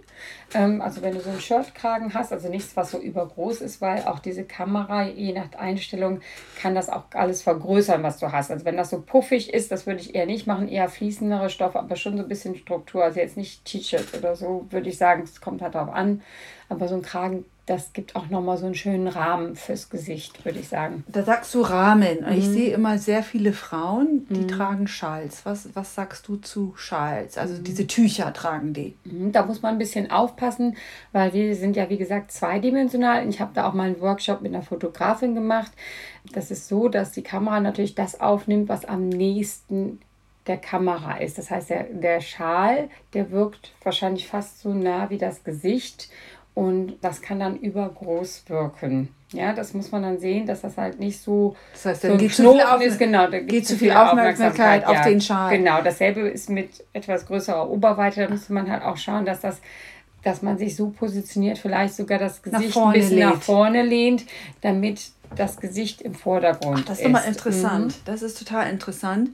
Ähm, 0.53 0.81
also 0.81 1.01
wenn 1.01 1.13
du 1.13 1.19
so 1.19 1.29
einen 1.29 1.41
Shirtkragen 1.41 2.13
hast, 2.13 2.31
also 2.31 2.47
nichts, 2.47 2.75
was 2.77 2.91
so 2.91 2.97
übergroß 2.97 3.59
ist, 3.61 3.81
weil 3.81 4.03
auch 4.05 4.19
diese 4.19 4.45
Kamera, 4.45 5.03
je 5.03 5.33
nach 5.33 5.53
Einstellung, 5.55 6.21
kann 6.59 6.73
das 6.73 6.89
auch 6.89 7.03
alles 7.13 7.41
vergrößern, 7.41 8.01
was 8.03 8.19
du 8.19 8.31
hast. 8.31 8.51
Also 8.51 8.63
wenn 8.63 8.77
das 8.77 8.89
so 8.89 9.01
puffig 9.01 9.53
ist, 9.53 9.71
das 9.71 9.85
würde 9.85 9.99
ich 9.99 10.15
eher 10.15 10.25
nicht 10.25 10.47
machen, 10.47 10.69
eher 10.69 10.87
fließendere 10.87 11.49
Stoffe, 11.49 11.77
aber 11.77 11.97
schon 11.97 12.15
so 12.15 12.23
ein 12.23 12.29
bisschen 12.29 12.55
Struktur. 12.55 13.03
Also 13.03 13.19
jetzt 13.19 13.35
nicht 13.37 13.65
T-Shirt 13.65 14.17
oder 14.17 14.37
so, 14.37 14.65
würde 14.69 14.89
ich 14.89 14.97
sagen, 14.97 15.23
es 15.23 15.41
kommt 15.41 15.61
halt 15.61 15.75
darauf 15.75 15.93
an. 15.93 16.21
Aber 16.69 16.87
so 16.87 16.95
ein 16.95 17.01
Kragen 17.01 17.45
das 17.65 17.93
gibt 17.93 18.17
auch 18.17 18.29
nochmal 18.29 18.57
so 18.57 18.65
einen 18.65 18.75
schönen 18.75 19.07
Rahmen 19.07 19.55
fürs 19.55 19.89
Gesicht, 19.89 20.43
würde 20.43 20.59
ich 20.59 20.67
sagen. 20.67 21.05
Da 21.07 21.23
sagst 21.23 21.53
du 21.55 21.61
Rahmen. 21.61 22.19
Mhm. 22.25 22.37
Ich 22.37 22.45
sehe 22.45 22.73
immer 22.73 22.97
sehr 22.97 23.23
viele 23.23 23.53
Frauen, 23.53 24.27
die 24.29 24.41
mhm. 24.41 24.47
tragen 24.49 24.87
Schals. 24.87 25.45
Was, 25.45 25.69
was 25.73 25.95
sagst 25.95 26.27
du 26.27 26.35
zu 26.35 26.73
Schals? 26.75 27.37
Also 27.37 27.55
mhm. 27.55 27.63
diese 27.63 27.87
Tücher 27.87 28.33
tragen 28.33 28.73
die. 28.73 28.95
Mhm. 29.05 29.31
Da 29.31 29.45
muss 29.45 29.61
man 29.61 29.75
ein 29.75 29.79
bisschen 29.79 30.11
aufpassen, 30.11 30.75
weil 31.13 31.31
die 31.31 31.53
sind 31.53 31.77
ja, 31.77 31.89
wie 31.89 31.97
gesagt, 31.97 32.33
zweidimensional. 32.33 33.27
Ich 33.29 33.39
habe 33.39 33.51
da 33.53 33.69
auch 33.69 33.73
mal 33.73 33.87
einen 33.87 34.01
Workshop 34.01 34.41
mit 34.41 34.53
einer 34.53 34.63
Fotografin 34.63 35.33
gemacht. 35.33 35.71
Das 36.33 36.51
ist 36.51 36.67
so, 36.67 36.89
dass 36.89 37.11
die 37.13 37.23
Kamera 37.23 37.61
natürlich 37.61 37.95
das 37.95 38.19
aufnimmt, 38.19 38.67
was 38.67 38.83
am 38.83 39.07
nächsten 39.07 39.99
der 40.47 40.57
Kamera 40.57 41.17
ist. 41.19 41.37
Das 41.37 41.49
heißt, 41.49 41.69
der, 41.69 41.83
der 41.85 42.19
Schal, 42.19 42.89
der 43.13 43.31
wirkt 43.31 43.71
wahrscheinlich 43.83 44.27
fast 44.27 44.59
so 44.59 44.73
nah 44.73 45.09
wie 45.09 45.17
das 45.17 45.45
Gesicht 45.45 46.09
und 46.53 46.93
das 47.01 47.21
kann 47.21 47.39
dann 47.39 47.57
übergroß 47.57 48.43
wirken. 48.47 49.09
Ja, 49.31 49.53
das 49.53 49.73
muss 49.73 49.91
man 49.91 50.03
dann 50.03 50.19
sehen, 50.19 50.45
dass 50.45 50.61
das 50.61 50.77
halt 50.77 50.99
nicht 50.99 51.19
so, 51.19 51.55
das 51.71 51.85
heißt, 51.85 52.03
dann 52.03 52.11
so 52.11 52.17
geht 52.17 52.33
zu 52.33 52.51
viel, 52.51 52.61
Auf 52.61 52.81
ist. 52.81 52.99
Genau, 52.99 53.27
da 53.27 53.39
geht 53.39 53.67
zu 53.67 53.75
viel 53.75 53.91
Aufmerksamkeit, 53.91 54.83
Aufmerksamkeit 54.83 54.85
auf 54.85 54.95
ja. 54.95 55.03
den 55.03 55.21
Schal. 55.21 55.57
Genau, 55.57 55.81
dasselbe 55.81 56.21
ist 56.21 56.49
mit 56.49 56.69
etwas 56.93 57.25
größerer 57.25 57.67
Oberweite. 57.69 58.21
Da 58.21 58.29
müsste 58.29 58.53
man 58.53 58.69
halt 58.69 58.83
auch 58.83 58.97
schauen, 58.97 59.25
dass 59.25 59.41
das 59.41 59.59
dass 60.23 60.41
man 60.41 60.57
sich 60.57 60.75
so 60.77 60.89
positioniert, 60.89 61.57
vielleicht 61.57 61.95
sogar 61.95 62.17
das 62.17 62.41
Gesicht 62.41 62.77
ein 62.77 62.93
bisschen 62.93 63.17
lehnt. 63.17 63.33
nach 63.33 63.41
vorne 63.41 63.83
lehnt, 63.83 64.23
damit 64.61 65.11
das 65.35 65.57
Gesicht 65.57 66.01
im 66.01 66.15
Vordergrund 66.15 66.79
Ach, 66.81 66.85
das 66.85 66.99
ist. 66.99 66.99
Das 66.99 66.99
ist 66.99 67.05
immer 67.05 67.25
interessant. 67.25 67.87
Mhm. 67.87 68.01
Das 68.05 68.21
ist 68.21 68.39
total 68.39 68.69
interessant. 68.69 69.31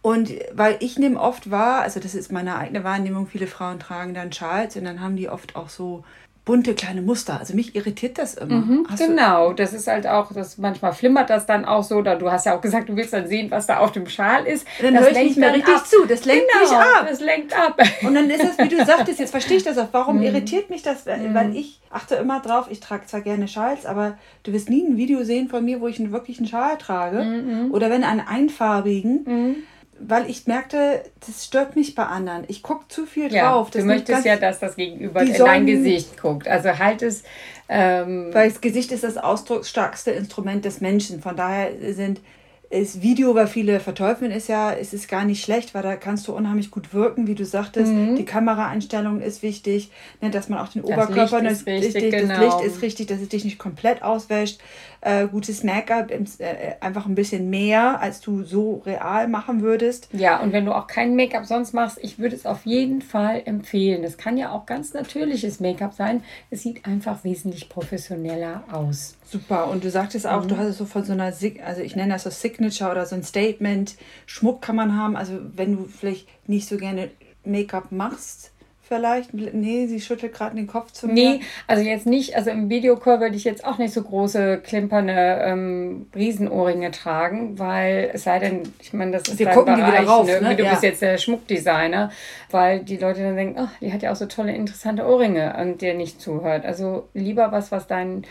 Und 0.00 0.32
weil 0.52 0.76
ich 0.80 0.98
nehme 0.98 1.18
oft 1.18 1.50
wahr, 1.50 1.80
also 1.80 1.98
das 1.98 2.14
ist 2.14 2.30
meine 2.30 2.56
eigene 2.56 2.84
Wahrnehmung, 2.84 3.26
viele 3.26 3.46
Frauen 3.46 3.78
tragen 3.78 4.12
dann 4.12 4.32
Schals 4.32 4.76
und 4.76 4.84
dann 4.84 5.00
haben 5.00 5.16
die 5.16 5.28
oft 5.28 5.56
auch 5.56 5.70
so 5.70 6.04
bunte 6.44 6.74
kleine 6.74 7.00
Muster. 7.00 7.38
Also 7.38 7.54
mich 7.54 7.74
irritiert 7.74 8.18
das 8.18 8.34
immer. 8.34 8.56
Mhm, 8.56 8.86
genau, 8.98 9.52
das 9.54 9.72
ist 9.72 9.86
halt 9.86 10.06
auch, 10.06 10.30
das 10.32 10.58
manchmal 10.58 10.92
flimmert 10.92 11.30
das 11.30 11.46
dann 11.46 11.64
auch 11.64 11.82
so. 11.82 11.96
Oder 11.96 12.16
du 12.16 12.30
hast 12.30 12.44
ja 12.44 12.56
auch 12.56 12.60
gesagt, 12.60 12.88
du 12.88 12.96
willst 12.96 13.14
dann 13.14 13.26
sehen, 13.26 13.50
was 13.50 13.66
da 13.66 13.78
auf 13.78 13.92
dem 13.92 14.06
Schal 14.08 14.46
ist. 14.46 14.66
Dann 14.82 14.98
höre 14.98 15.10
ich 15.10 15.18
nicht 15.18 15.36
mehr 15.38 15.54
richtig 15.54 15.74
ab. 15.74 15.86
zu. 15.86 16.04
Das 16.06 16.24
lenkt 16.26 16.44
genau, 16.52 16.64
mich 16.64 16.72
ab. 16.72 17.06
Das 17.08 17.20
lenkt 17.20 17.58
ab. 17.58 17.80
Und 18.02 18.14
dann 18.14 18.28
ist 18.28 18.44
es, 18.44 18.58
wie 18.58 18.68
du 18.68 18.84
sagtest, 18.84 19.20
jetzt 19.20 19.30
verstehe 19.30 19.56
ich 19.56 19.64
das 19.64 19.78
auch. 19.78 19.88
Warum 19.92 20.18
mhm. 20.18 20.24
irritiert 20.24 20.68
mich 20.68 20.82
das? 20.82 21.06
Mhm. 21.06 21.34
Weil 21.34 21.56
ich 21.56 21.80
achte 21.90 22.16
immer 22.16 22.40
drauf, 22.40 22.66
ich 22.70 22.80
trage 22.80 23.06
zwar 23.06 23.22
gerne 23.22 23.48
Schals, 23.48 23.86
aber 23.86 24.18
du 24.42 24.52
wirst 24.52 24.68
nie 24.68 24.86
ein 24.86 24.96
Video 24.96 25.24
sehen 25.24 25.48
von 25.48 25.64
mir, 25.64 25.80
wo 25.80 25.88
ich 25.88 25.98
einen 25.98 26.12
wirklichen 26.12 26.46
Schal 26.46 26.76
trage. 26.76 27.22
Mhm. 27.22 27.70
Oder 27.72 27.88
wenn 27.88 28.04
einen 28.04 28.20
einfarbigen 28.20 29.24
mhm 29.24 29.56
weil 30.00 30.28
ich 30.28 30.46
merkte, 30.46 31.02
das 31.26 31.44
stört 31.44 31.76
mich 31.76 31.94
bei 31.94 32.04
anderen. 32.04 32.44
Ich 32.48 32.62
gucke 32.62 32.86
zu 32.88 33.06
viel 33.06 33.32
ja, 33.32 33.52
drauf. 33.52 33.70
Das 33.70 33.82
du 33.82 33.86
möchtest 33.86 34.24
ja, 34.24 34.36
dass 34.36 34.58
das 34.58 34.76
Gegenüber 34.76 35.22
in 35.22 35.34
dein 35.34 35.66
Gesicht 35.66 36.20
guckt. 36.20 36.48
Also 36.48 36.78
halt 36.78 37.02
es. 37.02 37.22
Ähm, 37.68 38.28
weil 38.32 38.50
das 38.50 38.60
Gesicht 38.60 38.92
ist 38.92 39.04
das 39.04 39.16
ausdrucksstarkste 39.16 40.10
Instrument 40.10 40.64
des 40.64 40.80
Menschen. 40.80 41.22
Von 41.22 41.36
daher 41.36 41.70
sind 41.94 42.20
ist 42.74 43.02
Video, 43.02 43.34
weil 43.34 43.46
viele 43.46 43.78
verteufeln, 43.78 44.32
ist 44.32 44.48
ja, 44.48 44.72
es 44.72 44.92
ist 44.92 45.08
gar 45.08 45.24
nicht 45.24 45.44
schlecht, 45.44 45.74
weil 45.74 45.82
da 45.82 45.96
kannst 45.96 46.26
du 46.26 46.32
unheimlich 46.34 46.70
gut 46.70 46.92
wirken, 46.92 47.26
wie 47.26 47.34
du 47.34 47.44
sagtest. 47.44 47.92
Mhm. 47.92 48.16
Die 48.16 48.24
Kameraeinstellung 48.24 49.20
ist 49.20 49.42
wichtig, 49.42 49.90
ne, 50.20 50.30
dass 50.30 50.48
man 50.48 50.58
auch 50.58 50.68
den 50.68 50.82
das 50.82 50.90
Oberkörper, 50.90 51.48
ist 51.48 51.66
richtig, 51.66 51.94
richtig, 51.94 52.10
genau. 52.10 52.34
das 52.34 52.40
Licht 52.40 52.72
ist 52.72 52.82
richtig, 52.82 53.06
dass 53.06 53.20
es 53.20 53.28
dich 53.28 53.44
nicht 53.44 53.58
komplett 53.58 54.02
auswäscht. 54.02 54.60
Äh, 55.04 55.28
gutes 55.28 55.62
Make-up, 55.62 56.10
äh, 56.10 56.76
einfach 56.80 57.04
ein 57.04 57.14
bisschen 57.14 57.50
mehr, 57.50 58.00
als 58.00 58.22
du 58.22 58.42
so 58.42 58.80
real 58.86 59.28
machen 59.28 59.60
würdest. 59.60 60.08
Ja, 60.12 60.40
und 60.40 60.54
wenn 60.54 60.64
du 60.64 60.74
auch 60.74 60.86
kein 60.86 61.14
Make-up 61.14 61.44
sonst 61.44 61.74
machst, 61.74 61.98
ich 62.00 62.18
würde 62.18 62.34
es 62.34 62.46
auf 62.46 62.64
jeden 62.64 63.02
Fall 63.02 63.42
empfehlen. 63.44 64.02
Das 64.02 64.16
kann 64.16 64.38
ja 64.38 64.50
auch 64.50 64.64
ganz 64.64 64.94
natürliches 64.94 65.60
Make-up 65.60 65.92
sein. 65.92 66.22
Es 66.48 66.62
sieht 66.62 66.86
einfach 66.86 67.22
wesentlich 67.22 67.68
professioneller 67.68 68.64
aus. 68.72 69.18
Super. 69.26 69.68
Und 69.68 69.84
du 69.84 69.90
sagtest 69.90 70.26
auch, 70.26 70.44
mhm. 70.44 70.48
du 70.48 70.56
hast 70.56 70.68
es 70.68 70.78
so 70.78 70.86
von 70.86 71.04
so 71.04 71.12
einer, 71.12 71.24
also 71.24 71.82
ich 71.82 71.96
nenne 71.96 72.14
das 72.14 72.22
so 72.22 72.30
Signature 72.30 72.90
oder 72.90 73.04
so 73.04 73.14
ein 73.14 73.24
Statement. 73.24 73.96
Schmuck 74.24 74.62
kann 74.62 74.76
man 74.76 74.96
haben. 74.96 75.16
Also 75.16 75.34
wenn 75.54 75.76
du 75.76 75.84
vielleicht 75.84 76.28
nicht 76.48 76.66
so 76.66 76.78
gerne 76.78 77.10
Make-up 77.44 77.92
machst, 77.92 78.53
vielleicht. 78.86 79.32
Nee, 79.32 79.86
sie 79.86 80.00
schüttelt 80.00 80.34
gerade 80.34 80.56
den 80.56 80.66
Kopf 80.66 80.92
zu 80.92 81.06
mir. 81.06 81.14
Nee, 81.14 81.40
also 81.66 81.82
jetzt 81.82 82.06
nicht, 82.06 82.36
also 82.36 82.50
im 82.50 82.68
Videocall 82.68 83.20
würde 83.20 83.36
ich 83.36 83.44
jetzt 83.44 83.64
auch 83.64 83.78
nicht 83.78 83.94
so 83.94 84.02
große, 84.02 84.58
klimpernde 84.58 85.14
ähm, 85.14 86.06
Riesenohrringe 86.14 86.90
tragen, 86.90 87.58
weil 87.58 88.10
es 88.12 88.24
sei 88.24 88.38
denn, 88.38 88.62
ich 88.80 88.92
meine, 88.92 89.12
das 89.12 89.28
ist 89.28 89.38
Wir 89.38 89.48
gucken 89.48 89.76
Bereich, 89.76 89.90
die 89.90 90.02
wieder 90.02 90.10
rauf, 90.10 90.26
ne? 90.26 90.40
ne? 90.40 90.56
Du 90.56 90.64
ja. 90.64 90.70
bist 90.70 90.82
jetzt 90.82 91.02
der 91.02 91.18
Schmuckdesigner, 91.18 92.10
weil 92.50 92.80
die 92.80 92.98
Leute 92.98 93.22
dann 93.22 93.36
denken, 93.36 93.60
oh, 93.60 93.68
die 93.80 93.92
hat 93.92 94.02
ja 94.02 94.12
auch 94.12 94.16
so 94.16 94.26
tolle, 94.26 94.54
interessante 94.54 95.06
Ohrringe 95.06 95.56
und 95.60 95.80
dir 95.80 95.94
nicht 95.94 96.20
zuhört. 96.20 96.64
Also 96.66 97.08
lieber 97.14 97.52
was, 97.52 97.72
was 97.72 97.86
dein, 97.86 98.24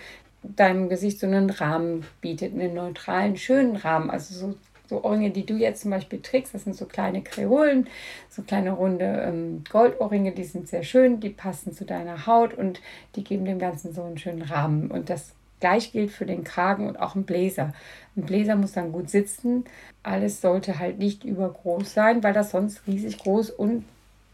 deinem 0.43 0.89
Gesicht 0.89 1.19
so 1.19 1.27
einen 1.27 1.49
Rahmen 1.49 2.05
bietet, 2.21 2.53
einen 2.53 2.75
neutralen, 2.75 3.37
schönen 3.37 3.75
Rahmen, 3.75 4.09
also 4.09 4.33
so 4.33 4.55
so 4.93 5.03
Ohrringe, 5.03 5.31
die 5.31 5.45
du 5.45 5.55
jetzt 5.55 5.81
zum 5.81 5.91
Beispiel 5.91 6.21
trägst, 6.21 6.53
das 6.53 6.63
sind 6.63 6.75
so 6.75 6.85
kleine 6.85 7.23
Kreolen, 7.23 7.87
so 8.29 8.43
kleine 8.43 8.71
runde 8.71 9.23
ähm, 9.27 9.63
Goldohrringe, 9.69 10.31
die 10.31 10.43
sind 10.43 10.67
sehr 10.67 10.83
schön, 10.83 11.19
die 11.19 11.29
passen 11.29 11.73
zu 11.73 11.85
deiner 11.85 12.27
Haut 12.27 12.53
und 12.53 12.81
die 13.15 13.23
geben 13.23 13.45
dem 13.45 13.59
Ganzen 13.59 13.93
so 13.93 14.03
einen 14.03 14.17
schönen 14.17 14.43
Rahmen. 14.43 14.91
Und 14.91 15.09
das 15.09 15.33
gleich 15.59 15.91
gilt 15.93 16.11
für 16.11 16.25
den 16.25 16.43
Kragen 16.43 16.87
und 16.87 16.99
auch 16.99 17.15
ein 17.15 17.23
Bläser. 17.23 17.73
Ein 18.15 18.23
Bläser 18.23 18.55
muss 18.55 18.73
dann 18.73 18.91
gut 18.91 19.09
sitzen. 19.09 19.63
Alles 20.03 20.41
sollte 20.41 20.77
halt 20.77 20.99
nicht 20.99 21.23
übergroß 21.23 21.93
sein, 21.93 22.21
weil 22.21 22.33
das 22.33 22.51
sonst 22.51 22.85
riesig 22.85 23.17
groß 23.17 23.49
und 23.49 23.85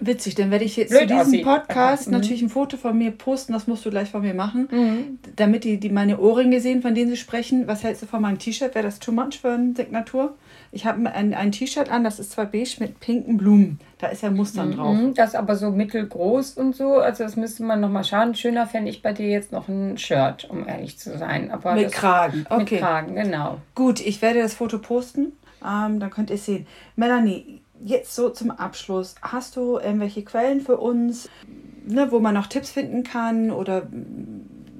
Witzig, 0.02 0.36
dann 0.36 0.50
werde 0.50 0.63
ich 0.63 0.78
jetzt 0.78 0.93
zu 0.93 1.06
diesem 1.06 1.17
aussieht. 1.17 1.43
Podcast 1.43 2.08
mhm. 2.08 2.13
natürlich 2.13 2.41
ein 2.41 2.50
Foto 2.50 2.78
von 2.78 2.98
mir 2.98 3.12
posten, 3.12 3.52
das 3.52 3.67
musst 3.67 3.86
du 3.86 3.89
gleich 3.89 4.10
von 4.10 4.22
mir 4.22 4.34
machen, 4.34 4.69
mhm. 4.72 5.19
damit 5.36 5.65
die, 5.65 5.78
die 5.78 5.89
meine 5.89 6.19
Ohrringe 6.19 6.62
sehen, 6.62 6.82
von 6.82 6.95
denen 6.95 7.10
sie 7.10 7.17
sprechen. 7.17 7.67
Was 7.67 7.84
hältst 7.84 8.02
du 8.02 8.06
von 8.06 8.22
meinem 8.22 8.39
T-Shirt? 8.39 8.74
Wäre 8.76 8.86
das 8.86 9.00
too 9.00 9.12
much 9.12 9.39
für 9.41 9.52
eine 9.52 9.76
Signatur? 9.76 10.38
Ich 10.72 10.86
habe 10.86 11.12
ein, 11.12 11.34
ein 11.34 11.52
T-Shirt 11.52 11.90
an, 11.90 12.04
das 12.04 12.20
ist 12.20 12.32
zwar 12.32 12.46
beige 12.46 12.76
mit 12.80 13.00
pinken 13.00 13.38
Blumen. 13.38 13.80
Da 13.98 14.08
ist 14.08 14.22
ja 14.22 14.30
Mustern 14.30 14.70
mhm. 14.70 14.76
drauf. 14.76 14.98
Das 15.16 15.30
ist 15.30 15.36
aber 15.36 15.56
so 15.56 15.72
mittelgroß 15.72 16.54
und 16.54 16.76
so. 16.76 17.00
Also 17.00 17.24
das 17.24 17.36
müsste 17.36 17.64
man 17.64 17.80
nochmal 17.82 18.04
schauen. 18.04 18.36
Schöner 18.36 18.68
fände 18.68 18.90
ich 18.90 19.02
bei 19.02 19.14
dir 19.14 19.28
jetzt 19.28 19.52
noch 19.52 19.68
ein 19.68 19.98
Shirt, 19.98 20.48
um 20.50 20.68
ehrlich 20.68 21.00
zu 21.00 21.18
sein. 21.18 21.52
Aber 21.52 21.74
mit 21.74 21.92
Kragen, 21.92 22.46
okay. 22.50 22.76
Mit 22.76 22.82
Kragen, 22.82 23.16
genau. 23.16 23.58
Gut, 23.74 24.00
ich 24.00 24.22
werde 24.22 24.42
das 24.42 24.54
Foto 24.54 24.78
posten. 24.78 25.34
Ähm, 25.66 26.00
dann 26.00 26.10
könnt 26.10 26.30
ihr 26.30 26.36
es 26.36 26.46
sehen. 26.46 26.68
Melanie, 26.96 27.62
jetzt 27.84 28.16
so 28.16 28.30
zum 28.30 28.52
Abschluss. 28.52 29.16
Hast 29.22 29.56
du 29.56 29.78
irgendwelche 29.78 30.24
Quellen 30.24 30.62
für 30.62 30.78
uns, 30.78 31.30
ne, 31.86 32.12
wo 32.12 32.20
man 32.20 32.34
noch 32.34 32.48
Tipps 32.48 32.72
finden 32.72 33.04
kann 33.04 33.52
oder 33.52 33.88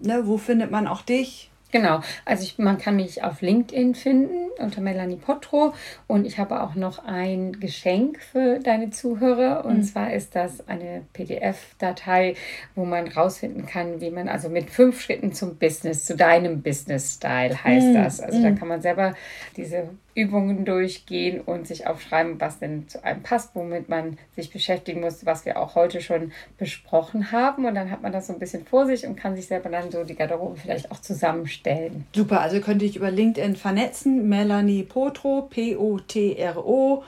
ne, 0.02 0.22
wo 0.26 0.38
findet 0.38 0.72
man 0.72 0.88
auch 0.88 1.02
dich? 1.02 1.50
Genau, 1.72 2.02
also 2.26 2.44
ich, 2.44 2.58
man 2.58 2.80
kann 2.80 2.96
mich 2.96 3.24
auf 3.24 3.42
LinkedIn 3.42 3.94
finden 3.94 4.50
unter 4.58 4.82
Melanie 4.82 5.18
Potro 5.18 5.74
und 6.08 6.26
ich 6.26 6.40
habe 6.40 6.62
auch 6.64 6.74
noch 6.74 7.06
ein 7.06 7.60
Geschenk 7.60 8.20
für 8.20 8.60
deine 8.60 8.90
Zuhörer 8.90 9.66
und 9.66 9.78
mhm. 9.78 9.84
zwar 9.84 10.14
ist 10.14 10.36
das 10.36 10.68
eine 10.68 11.06
PDF-Datei, 11.14 12.36
wo 12.74 12.86
man 12.86 13.08
rausfinden 13.08 13.68
kann, 13.68 14.02
wie 14.02 14.10
man 14.10 14.28
also 14.28 14.50
mit 14.50 14.72
fünf 14.72 15.00
Schritten 15.02 15.32
zum 15.32 15.58
Business, 15.58 16.06
zu 16.06 16.16
deinem 16.16 16.64
Business-Style 16.64 17.64
heißt 17.64 17.88
mhm. 17.88 17.94
das. 17.94 18.20
Also 18.20 18.40
mhm. 18.40 18.44
da 18.44 18.52
kann 18.52 18.68
man 18.68 18.82
selber 18.82 19.14
diese 19.56 19.90
Übungen 20.20 20.66
durchgehen 20.66 21.42
und 21.42 21.66
sich 21.68 21.88
aufschreiben, 21.88 22.42
was 22.42 22.60
denn 22.60 22.88
zu 22.90 23.04
einem 23.04 23.24
passt, 23.24 23.56
womit 23.56 23.88
man 23.88 24.18
sich 24.36 24.52
beschäftigen 24.52 25.00
muss, 25.02 25.26
was 25.26 25.46
wir 25.46 25.58
auch 25.60 25.76
heute 25.76 26.02
schon 26.02 26.32
besprochen 26.58 27.32
haben. 27.32 27.66
Und 27.66 27.76
dann 27.76 27.90
hat 27.90 28.02
man 28.02 28.12
das 28.12 28.28
so 28.28 28.34
ein 28.34 28.40
bisschen 28.40 28.66
vor 28.66 28.86
sich 28.86 29.06
und 29.06 29.16
kann 29.16 29.36
sich 29.36 29.48
selber 29.48 29.70
dann 29.70 29.92
so 29.92 30.04
die 30.04 30.16
Garderobe 30.16 30.58
vielleicht 30.58 30.92
auch 30.92 31.00
zusammenstellen. 31.00 32.06
Super, 32.14 32.42
also 32.42 32.60
könnte 32.60 32.86
ich 32.86 32.96
über 32.96 33.12
LinkedIn 33.12 33.56
vernetzen. 33.56 34.28
Melanie 34.28 34.84
Potro, 34.84 35.44
P-O-T-R-O. 35.50 37.04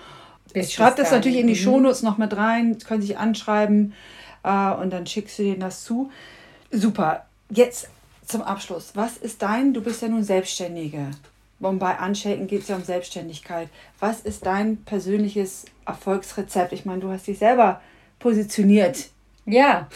Ich 0.54 0.74
schreibe 0.74 0.98
das 0.98 1.12
natürlich 1.12 1.40
in 1.40 1.48
die 1.48 1.54
mhm. 1.54 1.58
Shownotes 1.58 2.04
noch 2.04 2.18
mit 2.18 2.36
rein, 2.36 2.78
können 2.80 3.02
sich 3.02 3.18
anschreiben 3.18 3.94
äh, 4.44 4.72
und 4.72 4.92
dann 4.92 5.06
schickst 5.06 5.40
du 5.40 5.44
denen 5.44 5.60
das 5.60 5.84
zu. 5.84 6.12
Super. 6.72 7.26
Jetzt 7.50 7.90
zum 8.26 8.42
Abschluss. 8.42 8.92
Was 8.96 9.18
ist 9.18 9.42
dein, 9.42 9.74
du 9.74 9.82
bist 9.82 10.02
ja 10.02 10.08
nun 10.08 10.24
Selbstständige. 10.24 11.08
Bei 11.62 11.98
Unshaken 12.06 12.48
geht 12.48 12.64
es 12.64 12.68
ja 12.68 12.76
um 12.76 12.84
Selbstständigkeit. 12.84 13.70
Was 14.00 14.22
ist 14.22 14.46
dein 14.46 14.78
persönliches 14.78 15.66
Erfolgsrezept? 15.86 16.74
Ich 16.74 16.86
meine, 16.86 17.02
du 17.02 17.10
hast 17.10 17.28
dich 17.28 17.38
selber 17.38 17.82
positioniert. 18.20 19.10
Ja, 19.46 19.88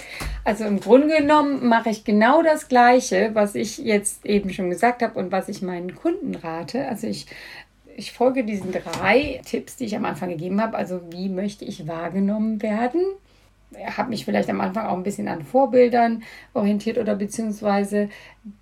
also 0.43 0.63
im 0.63 0.79
Grunde 0.79 1.17
genommen 1.19 1.67
mache 1.67 1.89
ich 1.89 2.03
genau 2.03 2.41
das 2.41 2.67
Gleiche, 2.67 3.31
was 3.33 3.55
ich 3.55 3.77
jetzt 3.77 4.25
eben 4.25 4.51
schon 4.51 4.69
gesagt 4.69 5.01
habe 5.01 5.17
und 5.19 5.31
was 5.31 5.49
ich 5.49 5.61
meinen 5.61 5.95
Kunden 5.95 6.35
rate. 6.35 6.87
Also 6.87 7.07
ich, 7.07 7.27
ich 7.95 8.11
folge 8.11 8.43
diesen 8.43 8.71
drei 8.71 9.41
Tipps, 9.45 9.75
die 9.75 9.85
ich 9.85 9.95
am 9.95 10.05
Anfang 10.05 10.29
gegeben 10.29 10.61
habe. 10.61 10.77
Also 10.77 11.01
wie 11.11 11.29
möchte 11.29 11.65
ich 11.65 11.87
wahrgenommen 11.87 12.61
werden? 12.61 13.01
Habe 13.97 14.09
mich 14.09 14.25
vielleicht 14.25 14.49
am 14.49 14.61
Anfang 14.61 14.87
auch 14.87 14.95
ein 14.95 15.03
bisschen 15.03 15.27
an 15.27 15.43
Vorbildern 15.43 16.23
orientiert 16.53 16.97
oder 16.97 17.15
beziehungsweise 17.15 18.09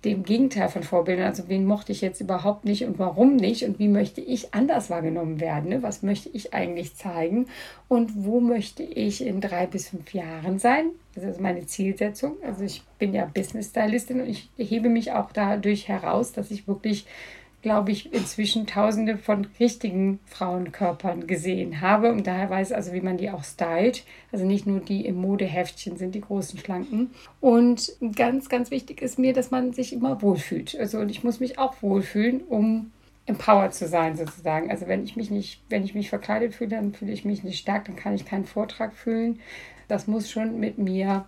dem 0.04 0.22
Gegenteil 0.22 0.68
von 0.68 0.82
Vorbildern. 0.82 1.26
Also 1.26 1.48
wen 1.48 1.64
mochte 1.66 1.92
ich 1.92 2.00
jetzt 2.00 2.20
überhaupt 2.20 2.64
nicht 2.64 2.84
und 2.84 2.98
warum 2.98 3.36
nicht 3.36 3.64
und 3.64 3.78
wie 3.78 3.88
möchte 3.88 4.20
ich 4.20 4.54
anders 4.54 4.90
wahrgenommen 4.90 5.40
werden? 5.40 5.70
Ne? 5.70 5.82
Was 5.82 6.02
möchte 6.02 6.30
ich 6.30 6.54
eigentlich 6.54 6.96
zeigen 6.96 7.46
und 7.88 8.24
wo 8.24 8.40
möchte 8.40 8.82
ich 8.82 9.24
in 9.24 9.40
drei 9.40 9.66
bis 9.66 9.88
fünf 9.88 10.12
Jahren 10.14 10.58
sein? 10.58 10.90
Das 11.14 11.24
ist 11.24 11.40
meine 11.40 11.66
Zielsetzung. 11.66 12.36
Also 12.44 12.64
ich 12.64 12.82
bin 12.98 13.14
ja 13.14 13.24
Business 13.24 13.70
Stylistin 13.70 14.20
und 14.20 14.28
ich 14.28 14.48
hebe 14.56 14.88
mich 14.88 15.12
auch 15.12 15.30
dadurch 15.32 15.88
heraus, 15.88 16.32
dass 16.32 16.50
ich 16.50 16.66
wirklich 16.66 17.06
glaube 17.64 17.92
ich, 17.92 18.12
inzwischen 18.12 18.66
tausende 18.66 19.16
von 19.16 19.46
richtigen 19.58 20.20
Frauenkörpern 20.26 21.26
gesehen 21.26 21.80
habe 21.80 22.12
und 22.12 22.26
daher 22.26 22.50
weiß 22.50 22.72
also, 22.72 22.92
wie 22.92 23.00
man 23.00 23.16
die 23.16 23.30
auch 23.30 23.42
stylt. 23.42 24.04
Also 24.32 24.44
nicht 24.44 24.66
nur 24.66 24.80
die 24.80 25.06
im 25.06 25.14
Modeheftchen 25.14 25.96
sind, 25.96 26.14
die 26.14 26.20
großen 26.20 26.58
Schlanken. 26.58 27.12
Und 27.40 27.94
ganz, 28.16 28.50
ganz 28.50 28.70
wichtig 28.70 29.00
ist 29.00 29.18
mir, 29.18 29.32
dass 29.32 29.50
man 29.50 29.72
sich 29.72 29.94
immer 29.94 30.20
wohlfühlt. 30.20 30.78
Also 30.78 30.98
und 30.98 31.08
ich 31.08 31.24
muss 31.24 31.40
mich 31.40 31.58
auch 31.58 31.80
wohlfühlen, 31.80 32.42
um 32.42 32.92
empowered 33.24 33.72
zu 33.72 33.88
sein 33.88 34.14
sozusagen. 34.14 34.70
Also 34.70 34.86
wenn 34.86 35.02
ich 35.02 35.16
mich 35.16 35.30
nicht, 35.30 35.62
wenn 35.70 35.84
ich 35.84 35.94
mich 35.94 36.10
verkleidet 36.10 36.54
fühle, 36.54 36.76
dann 36.76 36.92
fühle 36.92 37.12
ich 37.12 37.24
mich 37.24 37.44
nicht 37.44 37.58
stark, 37.58 37.86
dann 37.86 37.96
kann 37.96 38.14
ich 38.14 38.26
keinen 38.26 38.44
Vortrag 38.44 38.92
fühlen. 38.92 39.40
Das 39.88 40.06
muss 40.06 40.30
schon 40.30 40.60
mit 40.60 40.76
mir 40.76 41.24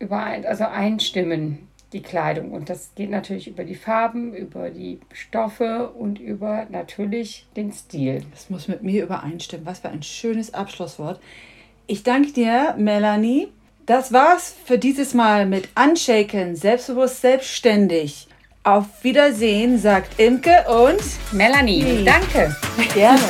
überein, 0.00 0.44
also 0.44 0.64
einstimmen 0.64 1.66
die 1.92 2.02
Kleidung. 2.02 2.52
Und 2.52 2.68
das 2.68 2.90
geht 2.94 3.10
natürlich 3.10 3.48
über 3.48 3.64
die 3.64 3.74
Farben, 3.74 4.34
über 4.34 4.70
die 4.70 5.00
Stoffe 5.12 5.90
und 5.90 6.18
über 6.18 6.66
natürlich 6.70 7.46
den 7.56 7.72
Stil. 7.72 8.24
Das 8.30 8.50
muss 8.50 8.68
mit 8.68 8.82
mir 8.82 9.04
übereinstimmen. 9.04 9.66
Was 9.66 9.80
für 9.80 9.88
ein 9.88 10.02
schönes 10.02 10.54
Abschlusswort. 10.54 11.20
Ich 11.86 12.02
danke 12.02 12.32
dir, 12.32 12.74
Melanie. 12.76 13.48
Das 13.86 14.12
war's 14.12 14.54
für 14.66 14.76
dieses 14.76 15.14
Mal 15.14 15.46
mit 15.46 15.70
Unshaken, 15.74 16.54
selbstbewusst, 16.56 17.22
selbstständig. 17.22 18.28
Auf 18.62 19.02
Wiedersehen, 19.02 19.78
sagt 19.78 20.20
Imke 20.20 20.66
und 20.68 21.00
Melanie. 21.32 22.04
Danke. 22.04 22.54
Gerne. 22.92 23.22